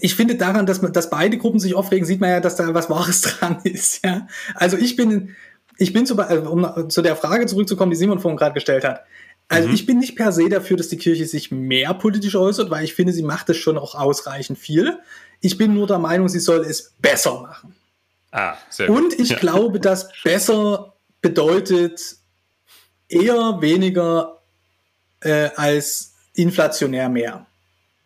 [0.00, 2.72] ich finde daran, dass, man, dass beide Gruppen sich aufregen, sieht man ja, dass da
[2.72, 4.04] was Wahres dran ist.
[4.04, 4.26] Ja?
[4.54, 5.34] Also ich bin,
[5.76, 9.04] ich bin zu, äh, um zu der Frage zurückzukommen, die Simon vorhin gerade gestellt hat.
[9.48, 9.74] Also mhm.
[9.74, 12.94] ich bin nicht per se dafür, dass die Kirche sich mehr politisch äußert, weil ich
[12.94, 14.98] finde, sie macht es schon auch ausreichend viel.
[15.40, 17.74] Ich bin nur der Meinung, sie soll es besser machen.
[18.32, 18.96] Ah, sehr gut.
[18.96, 19.38] Und ich ja.
[19.38, 22.16] glaube, dass besser bedeutet
[23.08, 24.40] eher weniger
[25.20, 27.46] äh, als inflationär mehr.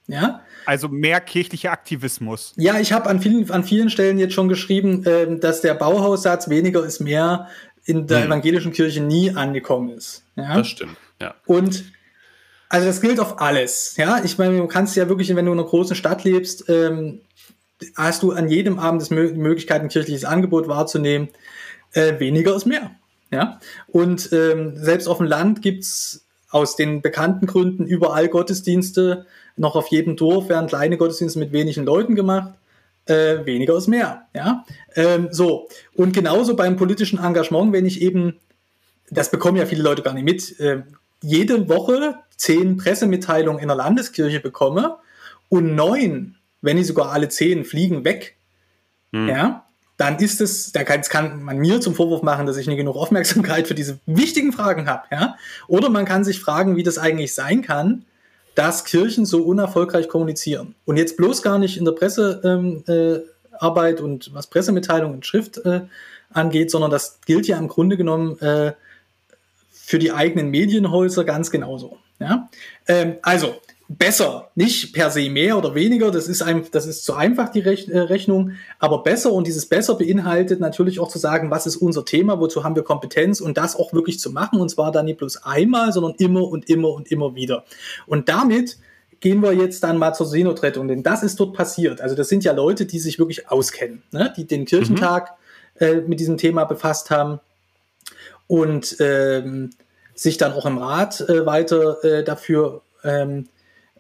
[0.06, 2.52] Ja, also mehr kirchlicher Aktivismus.
[2.56, 6.50] Ja, ich habe an vielen, an vielen Stellen jetzt schon geschrieben, äh, dass der Bauhaussatz
[6.50, 7.48] weniger ist mehr
[7.86, 8.26] in der hm.
[8.26, 10.24] evangelischen Kirche nie angekommen ist.
[10.36, 10.58] Ja?
[10.58, 11.34] Das stimmt, ja.
[11.46, 11.84] Und
[12.68, 13.96] also das gilt auf alles.
[13.96, 17.22] Ja, ich meine, du kannst ja wirklich, wenn du in einer großen Stadt lebst, ähm,
[17.96, 21.30] hast du an jedem Abend die Möglichkeit, ein kirchliches Angebot wahrzunehmen.
[21.92, 22.90] Äh, weniger ist mehr.
[23.30, 23.58] Ja?
[23.86, 29.26] Und ähm, selbst auf dem Land gibt's aus den bekannten Gründen überall Gottesdienste.
[29.56, 32.54] Noch auf jedem Dorf werden kleine Gottesdienste mit wenigen Leuten gemacht.
[33.06, 34.26] Äh, weniger ist mehr.
[34.34, 34.64] Ja?
[34.94, 35.68] Ähm, so.
[35.94, 38.36] Und genauso beim politischen Engagement, wenn ich eben,
[39.10, 40.82] das bekommen ja viele Leute gar nicht mit, äh,
[41.22, 44.96] jede Woche zehn Pressemitteilungen in der Landeskirche bekomme
[45.48, 48.36] und neun, wenn nicht sogar alle zehn, fliegen weg.
[49.12, 49.28] Hm.
[49.28, 49.64] Ja,
[49.98, 52.96] dann ist es, da kann, kann man mir zum Vorwurf machen, dass ich nicht genug
[52.96, 55.02] Aufmerksamkeit für diese wichtigen Fragen habe.
[55.10, 55.36] Ja?
[55.66, 58.04] Oder man kann sich fragen, wie das eigentlich sein kann,
[58.54, 60.76] dass Kirchen so unerfolgreich kommunizieren.
[60.84, 65.58] Und jetzt bloß gar nicht in der Pressearbeit ähm, äh, und was Pressemitteilungen und Schrift
[65.58, 65.82] äh,
[66.30, 68.72] angeht, sondern das gilt ja im Grunde genommen äh,
[69.72, 71.98] für die eigenen Medienhäuser ganz genauso.
[72.20, 72.48] Ja?
[72.86, 73.56] Ähm, also,
[73.88, 77.60] besser, nicht per se mehr oder weniger, das ist, ein, das ist zu einfach die
[77.60, 82.04] äh, Rechnung, aber besser und dieses besser beinhaltet natürlich auch zu sagen, was ist unser
[82.04, 85.18] Thema, wozu haben wir Kompetenz und das auch wirklich zu machen und zwar dann nicht
[85.18, 87.64] bloß einmal, sondern immer und immer und immer wieder.
[88.06, 88.76] Und damit
[89.20, 92.02] gehen wir jetzt dann mal zur Seenotrettung, denn das ist dort passiert.
[92.02, 94.32] Also das sind ja Leute, die sich wirklich auskennen, ne?
[94.36, 95.32] die den Kirchentag
[95.80, 95.86] mhm.
[95.86, 97.40] äh, mit diesem Thema befasst haben
[98.46, 99.70] und ähm,
[100.14, 103.48] sich dann auch im Rat äh, weiter äh, dafür ähm,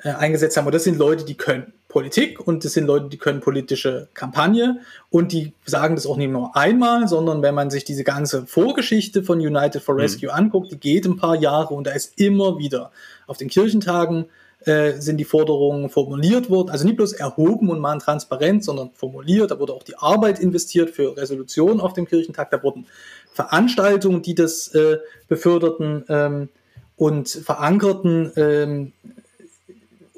[0.02, 0.66] äh, eingesetzt haben.
[0.66, 4.80] Und das sind Leute, die können Politik und das sind Leute, die können politische Kampagne
[5.10, 9.22] und die sagen das auch nicht nur einmal, sondern wenn man sich diese ganze Vorgeschichte
[9.22, 10.00] von United for mhm.
[10.00, 10.34] Rescue mhm.
[10.34, 12.92] anguckt, die geht ein paar Jahre und da ist immer wieder
[13.26, 14.26] auf den Kirchentagen
[14.64, 19.50] äh, sind die Forderungen formuliert worden, also nicht bloß erhoben und mal transparent, sondern formuliert,
[19.50, 22.86] da wurde auch die Arbeit investiert für Resolutionen auf dem Kirchentag, da wurden
[23.32, 26.48] Veranstaltungen, die das äh, beförderten ähm,
[26.96, 28.92] und verankerten, ähm,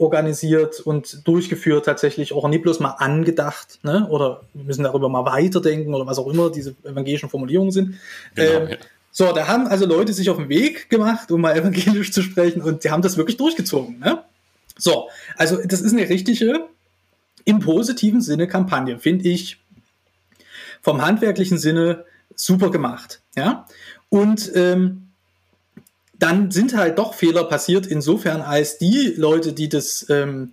[0.01, 4.09] organisiert und durchgeführt, tatsächlich auch nicht bloß mal angedacht, ne?
[4.09, 7.97] oder wir müssen darüber mal weiterdenken oder was auch immer diese evangelischen Formulierungen sind.
[8.35, 8.77] Genau, ähm, ja.
[9.13, 12.63] So, da haben also Leute sich auf den Weg gemacht, um mal evangelisch zu sprechen,
[12.63, 13.99] und die haben das wirklich durchgezogen.
[13.99, 14.23] Ne?
[14.79, 16.67] So, also das ist eine richtige,
[17.45, 19.59] im positiven Sinne Kampagne, finde ich
[20.81, 23.21] vom handwerklichen Sinne super gemacht.
[23.37, 23.67] Ja,
[24.09, 25.10] und ähm,
[26.23, 30.53] dann sind halt doch Fehler passiert, insofern als die Leute, die das ähm,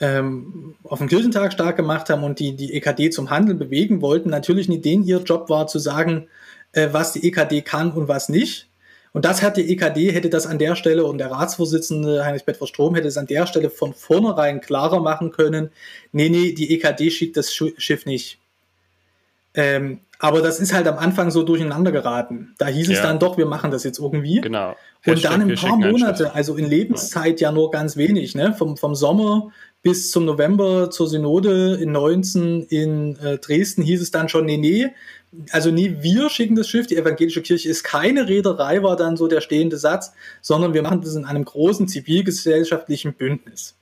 [0.00, 4.30] ähm, auf dem Kirchentag stark gemacht haben und die die EKD zum Handeln bewegen wollten,
[4.30, 6.28] natürlich nicht denen ihr Job war zu sagen,
[6.72, 8.68] äh, was die EKD kann und was nicht.
[9.12, 12.68] Und das hat die EKD, hätte das an der Stelle und der Ratsvorsitzende Heinrich Bedford
[12.68, 15.70] Strom hätte es an der Stelle von vornherein klarer machen können.
[16.12, 18.39] Nee, nee, die EKD schickt das Schiff nicht.
[19.54, 22.54] Ähm, aber das ist halt am Anfang so durcheinander geraten.
[22.58, 22.94] Da hieß ja.
[22.94, 24.42] es dann doch, wir machen das jetzt irgendwie.
[24.42, 24.76] Genau.
[25.06, 28.52] Und dann ein paar Monate, also in Lebenszeit ja nur ganz wenig, ne?
[28.52, 29.50] Vom, vom Sommer
[29.82, 34.58] bis zum November zur Synode in 19 in äh, Dresden hieß es dann schon, nee,
[34.58, 34.88] nee,
[35.52, 39.26] also nie wir schicken das Schiff, die evangelische Kirche ist keine Reederei, war dann so
[39.26, 43.79] der stehende Satz, sondern wir machen das in einem großen zivilgesellschaftlichen Bündnis.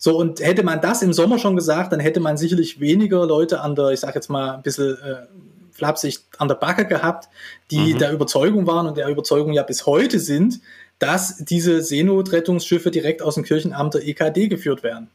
[0.00, 3.60] So, und hätte man das im Sommer schon gesagt, dann hätte man sicherlich weniger Leute
[3.60, 5.26] an der, ich sag jetzt mal, ein bisschen äh,
[5.72, 7.28] flapsig an der Backe gehabt,
[7.72, 7.98] die mhm.
[7.98, 10.60] der Überzeugung waren und der Überzeugung ja bis heute sind,
[11.00, 15.08] dass diese Seenotrettungsschiffe direkt aus dem Kirchenamt der EKD geführt werden.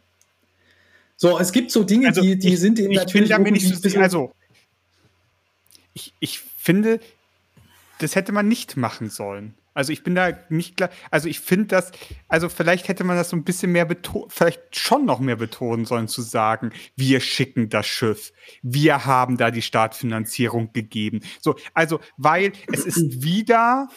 [1.15, 3.33] So, es gibt so Dinge, also die, die ich, sind eben natürlich.
[3.35, 4.33] Bin nicht so, also,
[5.93, 6.99] ich, ich finde,
[7.99, 9.53] das hätte man nicht machen sollen.
[9.73, 10.89] Also ich bin da nicht klar.
[11.09, 11.91] Also ich finde das,
[12.27, 15.85] also vielleicht hätte man das so ein bisschen mehr betonen, vielleicht schon noch mehr betonen
[15.85, 18.33] sollen, zu sagen, wir schicken das Schiff.
[18.61, 21.21] Wir haben da die Startfinanzierung gegeben.
[21.41, 23.87] So, also, weil es ist wieder,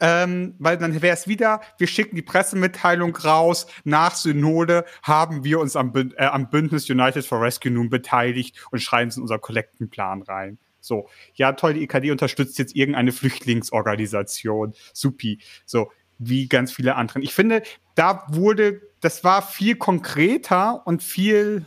[0.00, 5.60] ähm, weil dann wäre es wieder, wir schicken die Pressemitteilung raus, nach Synode haben wir
[5.60, 9.38] uns am, äh, am Bündnis United for Rescue nun beteiligt und schreiben es in unser
[9.38, 10.58] Kollektenplan rein.
[10.80, 14.74] So, ja, toll, die EKD unterstützt jetzt irgendeine Flüchtlingsorganisation.
[14.92, 15.38] Supi.
[15.66, 17.22] So, wie ganz viele anderen.
[17.22, 17.62] Ich finde,
[17.94, 21.64] da wurde, das war viel konkreter und viel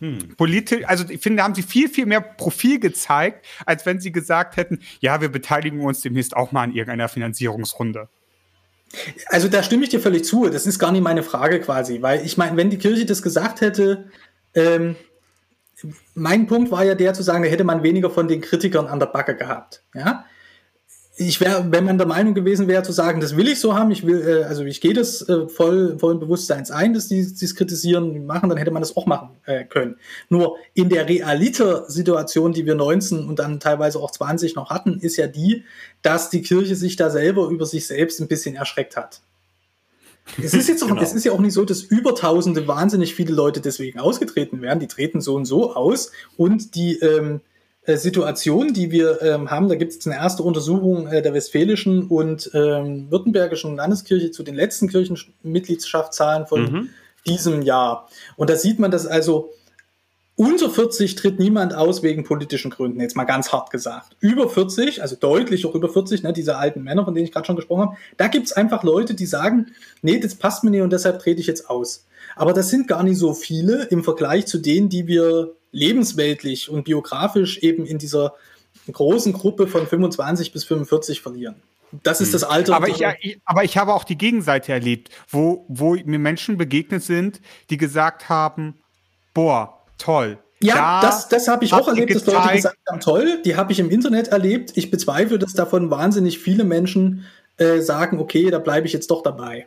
[0.00, 0.36] hm.
[0.36, 4.12] politisch, also ich finde, da haben sie viel, viel mehr Profil gezeigt, als wenn sie
[4.12, 8.08] gesagt hätten, ja, wir beteiligen uns demnächst auch mal an irgendeiner Finanzierungsrunde.
[9.28, 10.48] Also da stimme ich dir völlig zu.
[10.48, 13.60] Das ist gar nicht meine Frage quasi, weil ich meine, wenn die Kirche das gesagt
[13.60, 14.10] hätte,
[14.54, 14.96] ähm,
[16.14, 18.98] mein Punkt war ja der zu sagen, da hätte man weniger von den Kritikern an
[18.98, 19.82] der Backe gehabt.
[19.94, 20.24] Ja?
[21.18, 23.90] Ich wäre, wenn man der Meinung gewesen wäre, zu sagen, das will ich so haben,
[23.90, 27.54] ich will, äh, also ich gehe das äh, voll, vollen Bewusstseins ein, dass die es
[27.54, 29.96] kritisieren machen, dann hätte man das auch machen äh, können.
[30.28, 35.16] Nur in der Realiter-Situation, die wir 19 und dann teilweise auch 20 noch hatten, ist
[35.16, 35.64] ja die,
[36.02, 39.22] dass die Kirche sich da selber über sich selbst ein bisschen erschreckt hat.
[40.42, 41.02] Es ist jetzt auch, genau.
[41.02, 44.80] es ist ja auch nicht so, dass über Tausende wahnsinnig viele Leute deswegen ausgetreten werden.
[44.80, 47.40] Die treten so und so aus und die ähm,
[47.86, 52.08] äh, Situation, die wir ähm, haben, da gibt es eine erste Untersuchung äh, der westfälischen
[52.08, 56.88] und ähm, württembergischen Landeskirche zu den letzten Kirchenmitgliedschaftszahlen von mhm.
[57.26, 58.08] diesem Jahr.
[58.36, 59.52] Und da sieht man, dass also
[60.36, 64.16] unter 40 tritt niemand aus wegen politischen Gründen, jetzt mal ganz hart gesagt.
[64.20, 67.46] Über 40, also deutlich auch über 40, ne, diese alten Männer, von denen ich gerade
[67.46, 69.72] schon gesprochen habe, da gibt's einfach Leute, die sagen,
[70.02, 72.06] nee, das passt mir nicht und deshalb trete ich jetzt aus.
[72.36, 76.84] Aber das sind gar nicht so viele im Vergleich zu denen, die wir lebensweltlich und
[76.84, 78.34] biografisch eben in dieser
[78.92, 81.56] großen Gruppe von 25 bis 45 verlieren.
[82.02, 82.32] Das ist hm.
[82.32, 82.76] das Alter.
[82.76, 83.02] Aber ich,
[83.46, 88.28] aber ich habe auch die Gegenseite erlebt, wo, wo mir Menschen begegnet sind, die gesagt
[88.28, 88.74] haben,
[89.32, 90.38] boah, toll.
[90.60, 93.72] Ja, da das, das habe ich auch erlebt, dass Leute gesagt haben, toll, die habe
[93.72, 94.72] ich im Internet erlebt.
[94.74, 97.24] Ich bezweifle, dass davon wahnsinnig viele Menschen
[97.58, 99.66] äh, sagen, okay, da bleibe ich jetzt doch dabei.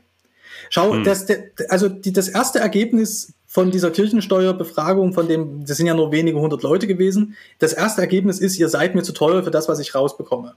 [0.70, 1.04] Schau, hm.
[1.04, 1.28] das,
[1.70, 6.40] also die, das erste Ergebnis von dieser Kirchensteuerbefragung, von dem, das sind ja nur wenige
[6.40, 9.80] hundert Leute gewesen, das erste Ergebnis ist, ihr seid mir zu teuer für das, was
[9.80, 10.56] ich rausbekomme.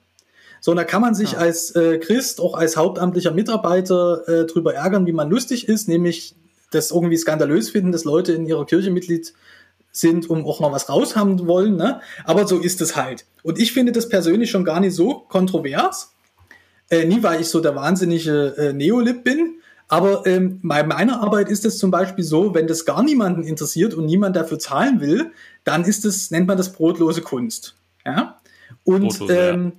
[0.61, 1.39] So, und da kann man sich ja.
[1.39, 6.35] als äh, Christ, auch als hauptamtlicher Mitarbeiter äh, drüber ärgern, wie man lustig ist, nämlich
[6.71, 9.33] das irgendwie skandalös finden, dass Leute in ihrer Kirche Mitglied
[9.93, 11.77] sind, um auch noch was raushaben wollen.
[11.77, 12.01] Ne?
[12.25, 13.27] Aber so ist es halt.
[13.43, 16.15] Und ich finde das persönlich schon gar nicht so kontrovers.
[16.91, 19.57] Äh, nie, weil ich so der wahnsinnige äh, Neolib bin.
[19.89, 23.93] Aber ähm, bei meiner Arbeit ist es zum Beispiel so, wenn das gar niemanden interessiert
[23.93, 25.33] und niemand dafür zahlen will,
[25.65, 27.75] dann ist es, nennt man das brotlose Kunst.
[28.07, 28.41] Ja?
[28.85, 29.73] Und Brotlose, ähm,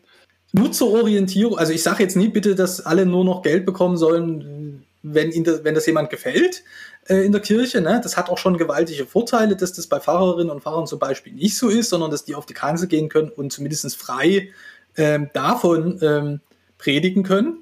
[0.53, 0.61] ja.
[0.61, 5.32] Nutzerorientierung, also ich sage jetzt nie bitte, dass alle nur noch Geld bekommen sollen, wenn,
[5.32, 6.64] ihnen das, wenn das jemand gefällt
[7.08, 7.82] äh, in der Kirche.
[7.82, 7.99] Ne?
[8.04, 11.58] Das hat auch schon gewaltige Vorteile, dass das bei Pfarrerinnen und Pfarrern zum Beispiel nicht
[11.58, 14.49] so ist, sondern dass die auf die Kanzel gehen können und zumindest frei
[14.97, 16.39] ähm, davon ähm,
[16.78, 17.60] predigen können.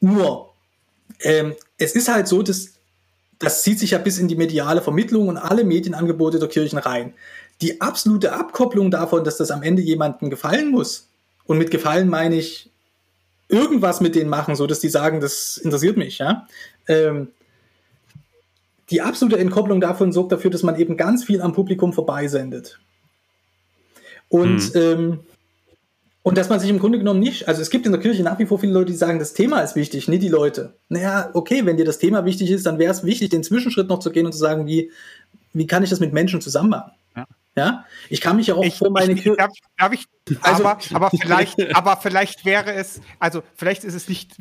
[0.00, 0.50] Nur,
[1.20, 2.74] ähm, es ist halt so, dass
[3.40, 7.14] das zieht sich ja bis in die mediale Vermittlung und alle Medienangebote der Kirchen rein.
[7.60, 11.08] Die absolute Abkopplung davon, dass das am Ende jemandem gefallen muss,
[11.48, 12.70] und mit Gefallen meine ich
[13.48, 16.46] irgendwas mit denen machen, so dass die sagen, das interessiert mich, ja.
[16.86, 17.28] Ähm,
[18.90, 22.78] die absolute Entkopplung davon sorgt dafür, dass man eben ganz viel am Publikum vorbeisendet.
[24.28, 24.80] Und, mhm.
[24.80, 25.20] ähm,
[26.22, 28.38] und dass man sich im Grunde genommen nicht, also es gibt in der Kirche nach
[28.38, 30.74] wie vor viele Leute, die sagen, das Thema ist wichtig, nicht die Leute.
[30.88, 34.00] Naja, okay, wenn dir das Thema wichtig ist, dann wäre es wichtig, den Zwischenschritt noch
[34.00, 34.90] zu gehen und zu sagen, wie,
[35.52, 36.92] wie kann ich das mit Menschen zusammen machen?
[37.56, 37.84] Ja.
[38.08, 39.36] Ich kann mich ja auch ich, vor meine Kirche.
[39.36, 40.06] Darf, darf, ich,
[40.42, 44.36] also, aber, aber, vielleicht, aber vielleicht wäre es, also vielleicht ist es nicht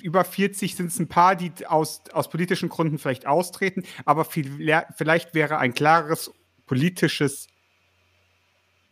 [0.00, 4.72] über 40 sind es ein paar, die aus, aus politischen Gründen vielleicht austreten, aber viel,
[4.96, 6.32] vielleicht wäre ein klares
[6.66, 7.48] politisches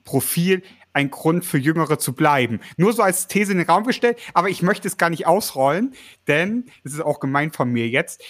[0.02, 0.62] Profil
[0.92, 2.60] ein Grund für Jüngere zu bleiben.
[2.76, 5.94] Nur so als These in den Raum gestellt, aber ich möchte es gar nicht ausrollen,
[6.26, 8.20] denn es ist auch gemein von mir jetzt.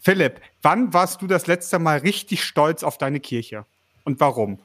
[0.00, 3.66] Philipp, wann warst du das letzte Mal richtig stolz auf deine Kirche?
[4.08, 4.58] Und warum?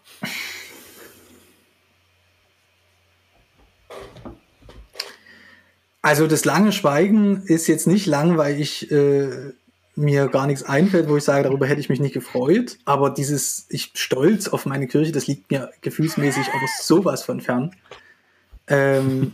[6.01, 9.51] Also das lange Schweigen ist jetzt nicht lang, weil ich äh,
[9.95, 12.77] mir gar nichts einfällt, wo ich sage, darüber hätte ich mich nicht gefreut.
[12.85, 17.75] Aber dieses, ich stolz auf meine Kirche, das liegt mir gefühlsmäßig aber sowas von fern.
[18.67, 19.33] Ähm,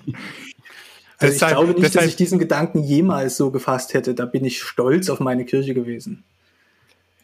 [1.19, 4.15] also ich glaube nicht, dass ich diesen Gedanken jemals so gefasst hätte.
[4.15, 6.23] Da bin ich stolz auf meine Kirche gewesen.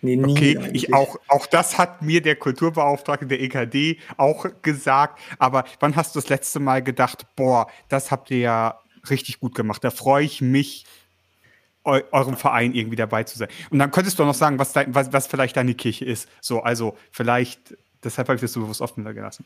[0.06, 5.20] Nee, nie okay, ich auch, auch das hat mir der Kulturbeauftragte der EKD auch gesagt.
[5.40, 8.80] Aber wann hast du das letzte Mal gedacht, boah, das habt ihr ja
[9.10, 9.84] richtig gut gemacht.
[9.84, 10.86] Da freue ich mich,
[11.84, 13.50] eu eurem Verein irgendwie dabei zu sein.
[13.70, 16.30] Und dann könntest du noch sagen, was, dein, was, was vielleicht deine Kirche ist.
[16.42, 19.46] So, also vielleicht, deshalb habe ich das so bewusst offen gelassen.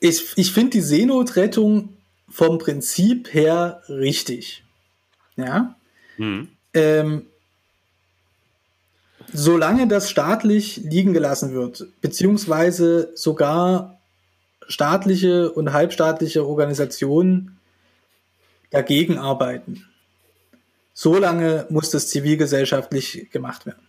[0.00, 1.96] Ich, ich finde die Seenotrettung
[2.28, 4.64] vom Prinzip her richtig.
[5.36, 5.76] Ja.
[6.16, 6.48] Mhm.
[6.72, 7.26] Ähm,
[9.32, 13.98] solange das staatlich liegen gelassen wird, beziehungsweise sogar
[14.68, 17.58] staatliche und halbstaatliche Organisationen
[18.70, 19.84] dagegen arbeiten,
[20.94, 23.86] solange muss das zivilgesellschaftlich gemacht werden.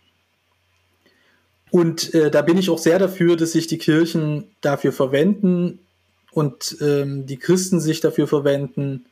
[1.71, 5.79] Und äh, da bin ich auch sehr dafür, dass sich die Kirchen dafür verwenden
[6.31, 9.05] und ähm, die Christen sich dafür verwenden,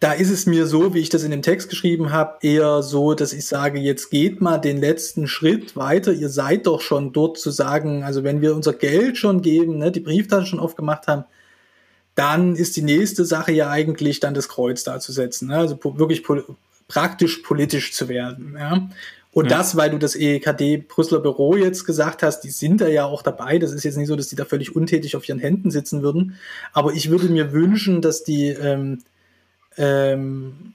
[0.00, 3.14] da ist es mir so, wie ich das in dem Text geschrieben habe, eher so,
[3.14, 6.12] dass ich sage, jetzt geht mal den letzten Schritt weiter.
[6.12, 9.90] Ihr seid doch schon dort zu sagen, also wenn wir unser Geld schon geben, ne,
[9.90, 11.24] die Brieftasche schon aufgemacht haben,
[12.14, 15.48] dann ist die nächste Sache ja eigentlich dann das Kreuz da zu setzen.
[15.48, 15.56] Ne?
[15.56, 16.44] Also po wirklich pol
[16.86, 18.56] praktisch politisch zu werden.
[18.58, 18.88] Ja?
[19.32, 19.58] Und ja.
[19.58, 23.22] das, weil du das EKD Brüsseler Büro jetzt gesagt hast, die sind da ja auch
[23.22, 23.58] dabei.
[23.58, 26.36] Das ist jetzt nicht so, dass die da völlig untätig auf ihren Händen sitzen würden.
[26.72, 28.98] Aber ich würde mir wünschen, dass die ähm,
[29.78, 30.74] ähm,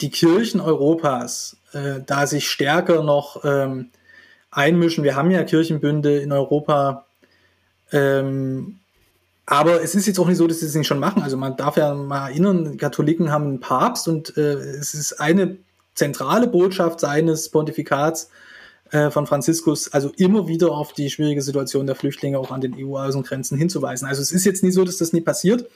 [0.00, 3.90] die Kirchen Europas äh, da sich stärker noch ähm,
[4.50, 5.04] einmischen.
[5.04, 7.06] Wir haben ja Kirchenbünde in Europa,
[7.92, 8.78] ähm,
[9.46, 11.22] aber es ist jetzt auch nicht so, dass sie es nicht schon machen.
[11.22, 15.56] Also man darf ja mal erinnern, Katholiken haben einen Papst und äh, es ist eine
[15.94, 18.28] zentrale Botschaft seines Pontifikats
[18.90, 22.74] äh, von Franziskus, also immer wieder auf die schwierige Situation der Flüchtlinge auch an den
[22.76, 24.06] EU-Außengrenzen hinzuweisen.
[24.06, 25.68] Also es ist jetzt nicht so, dass das nie passiert.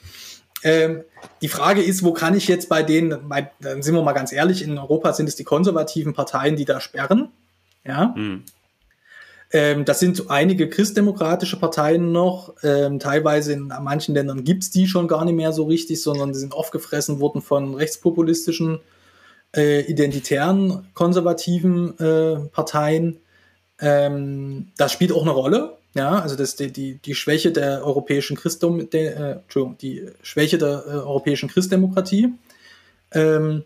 [0.63, 1.03] Ähm,
[1.41, 4.31] die Frage ist, wo kann ich jetzt bei denen, bei, dann sind wir mal ganz
[4.31, 7.29] ehrlich, in Europa sind es die konservativen Parteien, die da sperren.
[7.83, 8.13] Ja.
[8.15, 8.43] Mhm.
[9.53, 12.53] Ähm, das sind einige christdemokratische Parteien noch.
[12.63, 16.31] Ähm, teilweise in manchen Ländern gibt es die schon gar nicht mehr so richtig, sondern
[16.31, 18.79] die sind aufgefressen worden von rechtspopulistischen,
[19.55, 23.17] äh, identitären, konservativen äh, Parteien.
[23.79, 25.77] Ähm, das spielt auch eine Rolle.
[25.93, 30.57] Ja, also das die, die, die Schwäche der europäischen Christum, der, äh, Entschuldigung, die Schwäche
[30.57, 32.33] der äh, europäischen Christdemokratie.
[33.11, 33.63] Ähm,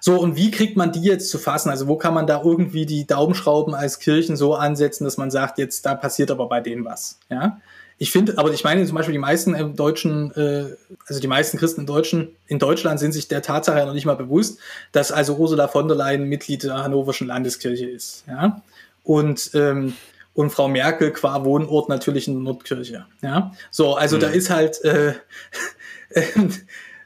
[0.00, 1.70] so, und wie kriegt man die jetzt zu fassen?
[1.70, 5.58] Also wo kann man da irgendwie die Daumenschrauben als Kirchen so ansetzen, dass man sagt,
[5.58, 7.18] jetzt da passiert aber bei denen was?
[7.28, 7.60] Ja.
[7.98, 10.76] Ich finde, aber ich meine zum Beispiel die meisten äh, deutschen, äh,
[11.06, 14.16] also die meisten Christen in, Deutschen, in Deutschland sind sich der Tatsache noch nicht mal
[14.16, 14.58] bewusst,
[14.92, 18.24] dass also Ursula von der Leyen Mitglied der Hannoverschen Landeskirche ist.
[18.28, 18.62] Ja.
[19.02, 19.94] Und ähm,
[20.36, 23.06] und Frau Merkel qua Wohnort natürlich in Nordkirche.
[23.22, 24.20] Ja, so, also mhm.
[24.20, 25.14] da ist halt äh,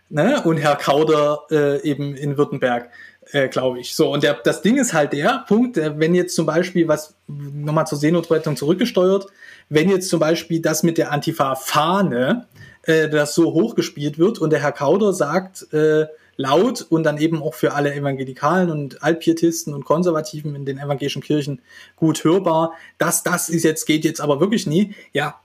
[0.09, 0.43] ne?
[0.43, 2.91] und Herr Kauder äh, eben in Württemberg,
[3.31, 3.95] äh, glaube ich.
[3.95, 7.15] So, und der, das Ding ist halt der Punkt, äh, wenn jetzt zum Beispiel, was
[7.29, 9.27] nochmal zur Seenotrettung zurückgesteuert,
[9.69, 12.49] wenn jetzt zum Beispiel das mit der Antifa-Fahne,
[12.83, 16.07] äh, das so hochgespielt wird und der Herr Kauder sagt, äh,
[16.37, 21.23] laut und dann eben auch für alle Evangelikalen und Altpietisten und Konservativen in den evangelischen
[21.23, 21.61] Kirchen
[21.97, 22.73] gut hörbar.
[22.97, 24.95] dass das ist jetzt, geht jetzt aber wirklich nie.
[25.13, 25.39] Ja,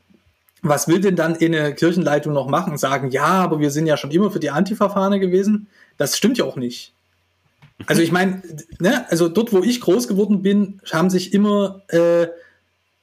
[0.61, 2.77] was will denn dann eine Kirchenleitung noch machen?
[2.77, 5.67] Sagen, ja, aber wir sind ja schon immer für die Antifa-Fahne gewesen.
[5.97, 6.93] Das stimmt ja auch nicht.
[7.87, 8.41] Also ich meine,
[8.79, 12.27] ne, also dort, wo ich groß geworden bin, haben sich immer äh,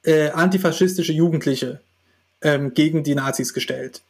[0.03, 1.79] äh, antifaschistische Jugendliche
[2.41, 4.01] ähm, gegen die Nazis gestellt.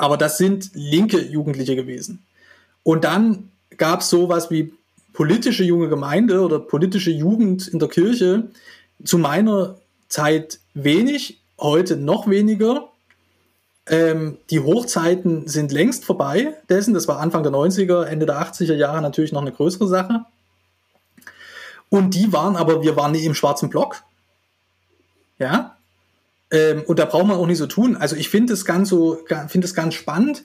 [0.00, 2.24] Aber das sind linke Jugendliche gewesen.
[2.84, 4.72] Und dann gab es sowas wie
[5.12, 8.44] politische junge Gemeinde oder politische Jugend in der Kirche.
[9.04, 9.76] Zu meiner
[10.08, 12.88] Zeit wenig, heute noch weniger.
[13.86, 16.94] Ähm, die Hochzeiten sind längst vorbei dessen.
[16.94, 20.24] Das war Anfang der 90er, Ende der 80er Jahre natürlich noch eine größere Sache.
[21.90, 24.02] Und die waren aber, wir waren nie im schwarzen Block.
[25.38, 25.76] Ja.
[26.50, 27.96] Ähm, und da braucht man auch nicht so tun.
[27.96, 30.44] Also ich finde es ganz so, finde es ganz spannend.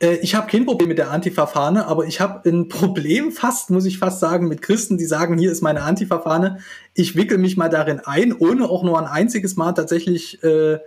[0.00, 3.84] Äh, ich habe kein Problem mit der Antifa-Fahne, aber ich habe ein Problem fast, muss
[3.84, 6.58] ich fast sagen, mit Christen, die sagen, hier ist meine Antifa-Fahne.
[6.94, 10.78] Ich wickel mich mal darin ein, ohne auch nur ein einziges Mal tatsächlich äh,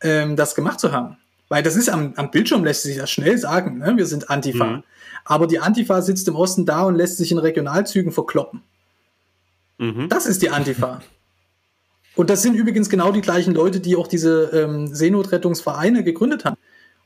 [0.00, 1.16] ähm, das gemacht zu haben.
[1.48, 3.96] Weil das ist am, am Bildschirm lässt sich das schnell sagen, ne?
[3.96, 4.64] wir sind Antifa.
[4.64, 4.82] Mhm.
[5.24, 8.62] Aber die Antifa sitzt im Osten da und lässt sich in Regionalzügen verkloppen.
[9.78, 10.08] Mhm.
[10.08, 11.00] Das ist die Antifa.
[12.18, 16.56] Und das sind übrigens genau die gleichen Leute, die auch diese ähm, Seenotrettungsvereine gegründet haben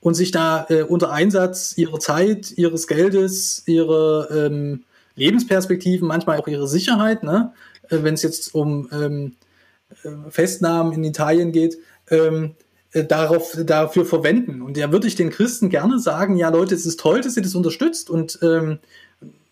[0.00, 4.84] und sich da äh, unter Einsatz ihrer Zeit, ihres Geldes, ihrer ähm,
[5.14, 7.52] Lebensperspektiven, manchmal auch ihre Sicherheit, ne?
[7.90, 9.36] äh, wenn es jetzt um ähm,
[10.02, 11.76] äh, Festnahmen in Italien geht,
[12.08, 12.54] ähm,
[12.92, 14.62] äh, darauf, dafür verwenden.
[14.62, 17.42] Und da würde ich den Christen gerne sagen, ja Leute, es ist toll, dass ihr
[17.42, 18.78] das unterstützt und ähm,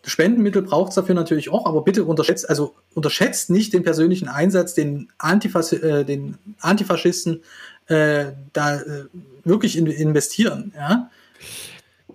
[0.04, 4.74] Spendenmittel braucht es dafür natürlich auch, aber bitte unterschätzt, also unterschätzt nicht den persönlichen Einsatz,
[4.74, 7.42] den, Antifas äh, den Antifaschisten
[7.86, 9.04] äh, da äh,
[9.44, 10.72] wirklich in, investieren.
[10.74, 11.10] Ja?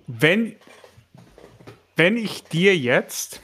[0.08, 0.56] Wenn,
[1.96, 3.42] wenn ich dir jetzt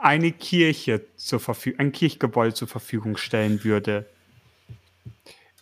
[0.00, 4.06] eine Kirche zur Verfügung, ein Kirchgebäude zur Verfügung stellen würde,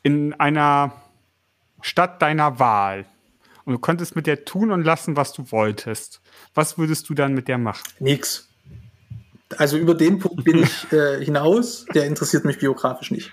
[0.03, 0.93] in einer
[1.83, 3.07] Stadt deiner Wahl,
[3.65, 6.21] und du könntest mit der tun und lassen, was du wolltest,
[6.55, 7.85] was würdest du dann mit der machen?
[7.99, 8.49] Nix.
[9.57, 13.33] Also über den Punkt bin ich äh, hinaus, der interessiert mich biografisch nicht.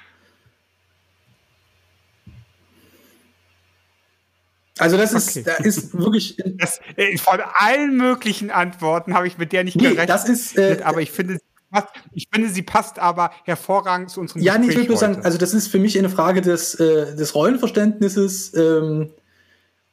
[4.82, 5.43] Also das ist, okay.
[5.45, 6.38] da ist wirklich.
[6.57, 10.09] Das, äh, von allen möglichen Antworten habe ich mit der nicht nee, gerechnet.
[10.09, 11.38] Das ist, äh, aber ich finde,
[12.13, 15.38] ich finde, sie passt aber hervorragend zu unserem Ja, nee, ich würde nur sagen, also
[15.38, 18.55] das ist für mich eine Frage des, äh, des Rollenverständnisses.
[18.55, 19.11] Ähm,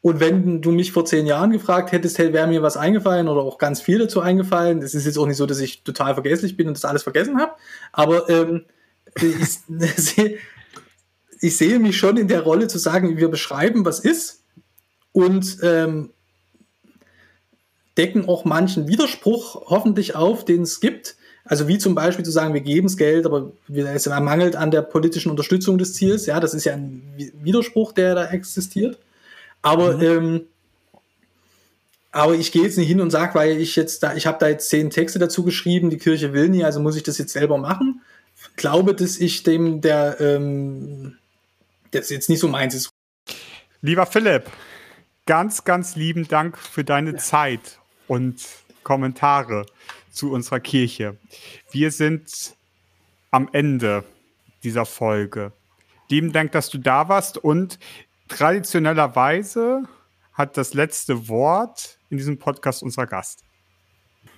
[0.00, 3.42] und wenn du mich vor zehn Jahren gefragt hättest, hey, wäre mir was eingefallen oder
[3.42, 4.80] auch ganz viel dazu eingefallen.
[4.80, 7.40] Es ist jetzt auch nicht so, dass ich total vergesslich bin und das alles vergessen
[7.40, 7.52] habe.
[7.92, 8.64] Aber ähm,
[9.20, 9.58] ich,
[11.40, 14.44] ich sehe mich schon in der Rolle zu sagen, wir beschreiben, was ist
[15.10, 16.10] und ähm,
[17.96, 21.16] decken auch manchen Widerspruch hoffentlich auf, den es gibt.
[21.44, 24.82] Also wie zum Beispiel zu sagen, wir geben es Geld, aber es mangelt an der
[24.82, 26.26] politischen Unterstützung des Ziels.
[26.26, 27.02] Ja, das ist ja ein
[27.42, 28.98] Widerspruch, der da existiert.
[29.62, 30.02] Aber mhm.
[30.02, 30.46] ähm,
[32.10, 34.48] aber ich gehe jetzt nicht hin und sage, weil ich jetzt da, ich habe da
[34.48, 37.58] jetzt zehn Texte dazu geschrieben, die Kirche will nie, also muss ich das jetzt selber
[37.58, 38.02] machen.
[38.56, 41.18] Glaube, dass ich dem, der, ähm,
[41.90, 42.90] das jetzt nicht so meins ist.
[43.82, 44.50] Lieber Philipp,
[45.26, 47.16] ganz, ganz lieben Dank für deine ja.
[47.18, 48.42] Zeit und
[48.82, 49.66] Kommentare
[50.10, 51.16] zu unserer Kirche.
[51.70, 52.56] Wir sind
[53.30, 54.04] am Ende
[54.64, 55.52] dieser Folge.
[56.08, 57.78] Lieben Dank, dass du da warst und
[58.28, 59.84] traditionellerweise
[60.32, 63.44] hat das letzte Wort in diesem Podcast unser Gast.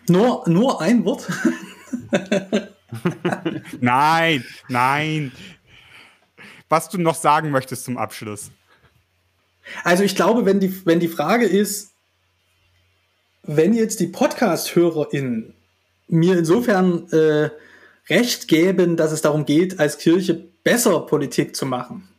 [0.09, 1.29] Nur, nur ein Wort?
[3.81, 5.33] nein, nein.
[6.69, 8.51] Was du noch sagen möchtest zum Abschluss.
[9.85, 11.93] Also ich glaube, wenn die, wenn die Frage ist,
[13.43, 15.55] wenn jetzt die Podcast-HörerInnen
[16.09, 17.51] mir insofern äh,
[18.09, 20.35] recht geben, dass es darum geht, als Kirche
[20.65, 22.10] besser Politik zu machen,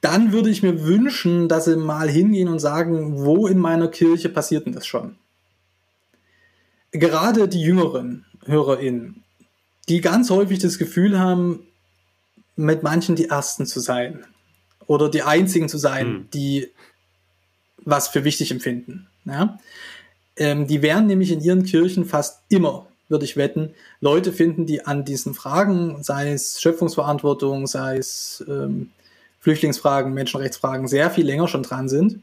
[0.00, 4.28] dann würde ich mir wünschen, dass sie mal hingehen und sagen, wo in meiner Kirche
[4.28, 5.16] passiert denn das schon?
[6.92, 9.24] Gerade die jüngeren HörerInnen,
[9.88, 11.66] die ganz häufig das Gefühl haben,
[12.56, 14.24] mit manchen die Ersten zu sein
[14.86, 16.28] oder die Einzigen zu sein, hm.
[16.32, 16.68] die
[17.84, 19.06] was für wichtig empfinden.
[19.24, 19.58] Ja?
[20.36, 24.84] Ähm, die werden nämlich in ihren Kirchen fast immer, würde ich wetten, Leute finden, die
[24.84, 28.90] an diesen Fragen, sei es Schöpfungsverantwortung, sei es ähm,
[29.46, 32.18] Flüchtlingsfragen, Menschenrechtsfragen, sehr viel länger schon dran sind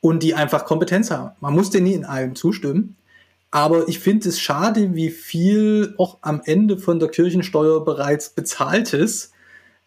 [0.00, 1.36] und die einfach Kompetenz haben.
[1.38, 2.96] Man muss denen nie in allem zustimmen,
[3.52, 9.30] aber ich finde es schade, wie viel auch am Ende von der Kirchensteuer bereits bezahltes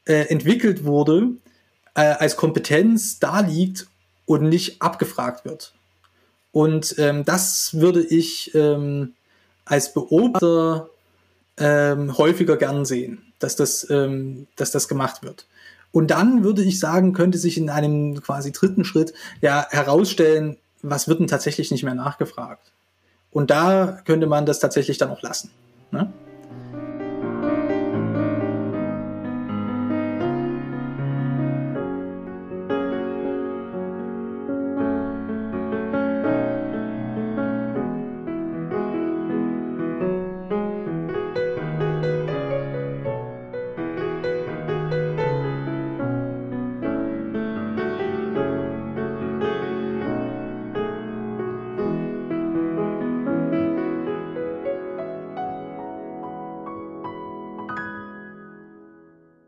[0.06, 1.32] äh, entwickelt wurde,
[1.94, 3.88] äh, als Kompetenz da liegt
[4.26, 5.74] und nicht abgefragt wird.
[6.54, 9.12] Und ähm, das würde ich ähm,
[9.66, 10.90] als Beobachter
[11.58, 15.48] ähm, häufiger gern sehen, dass das, ähm, dass das gemacht wird.
[15.92, 21.08] Und dann würde ich sagen, könnte sich in einem quasi dritten Schritt ja herausstellen, was
[21.08, 22.72] wird denn tatsächlich nicht mehr nachgefragt.
[23.32, 25.52] Und da könnte man das tatsächlich dann auch lassen.
[25.92, 26.12] Ne?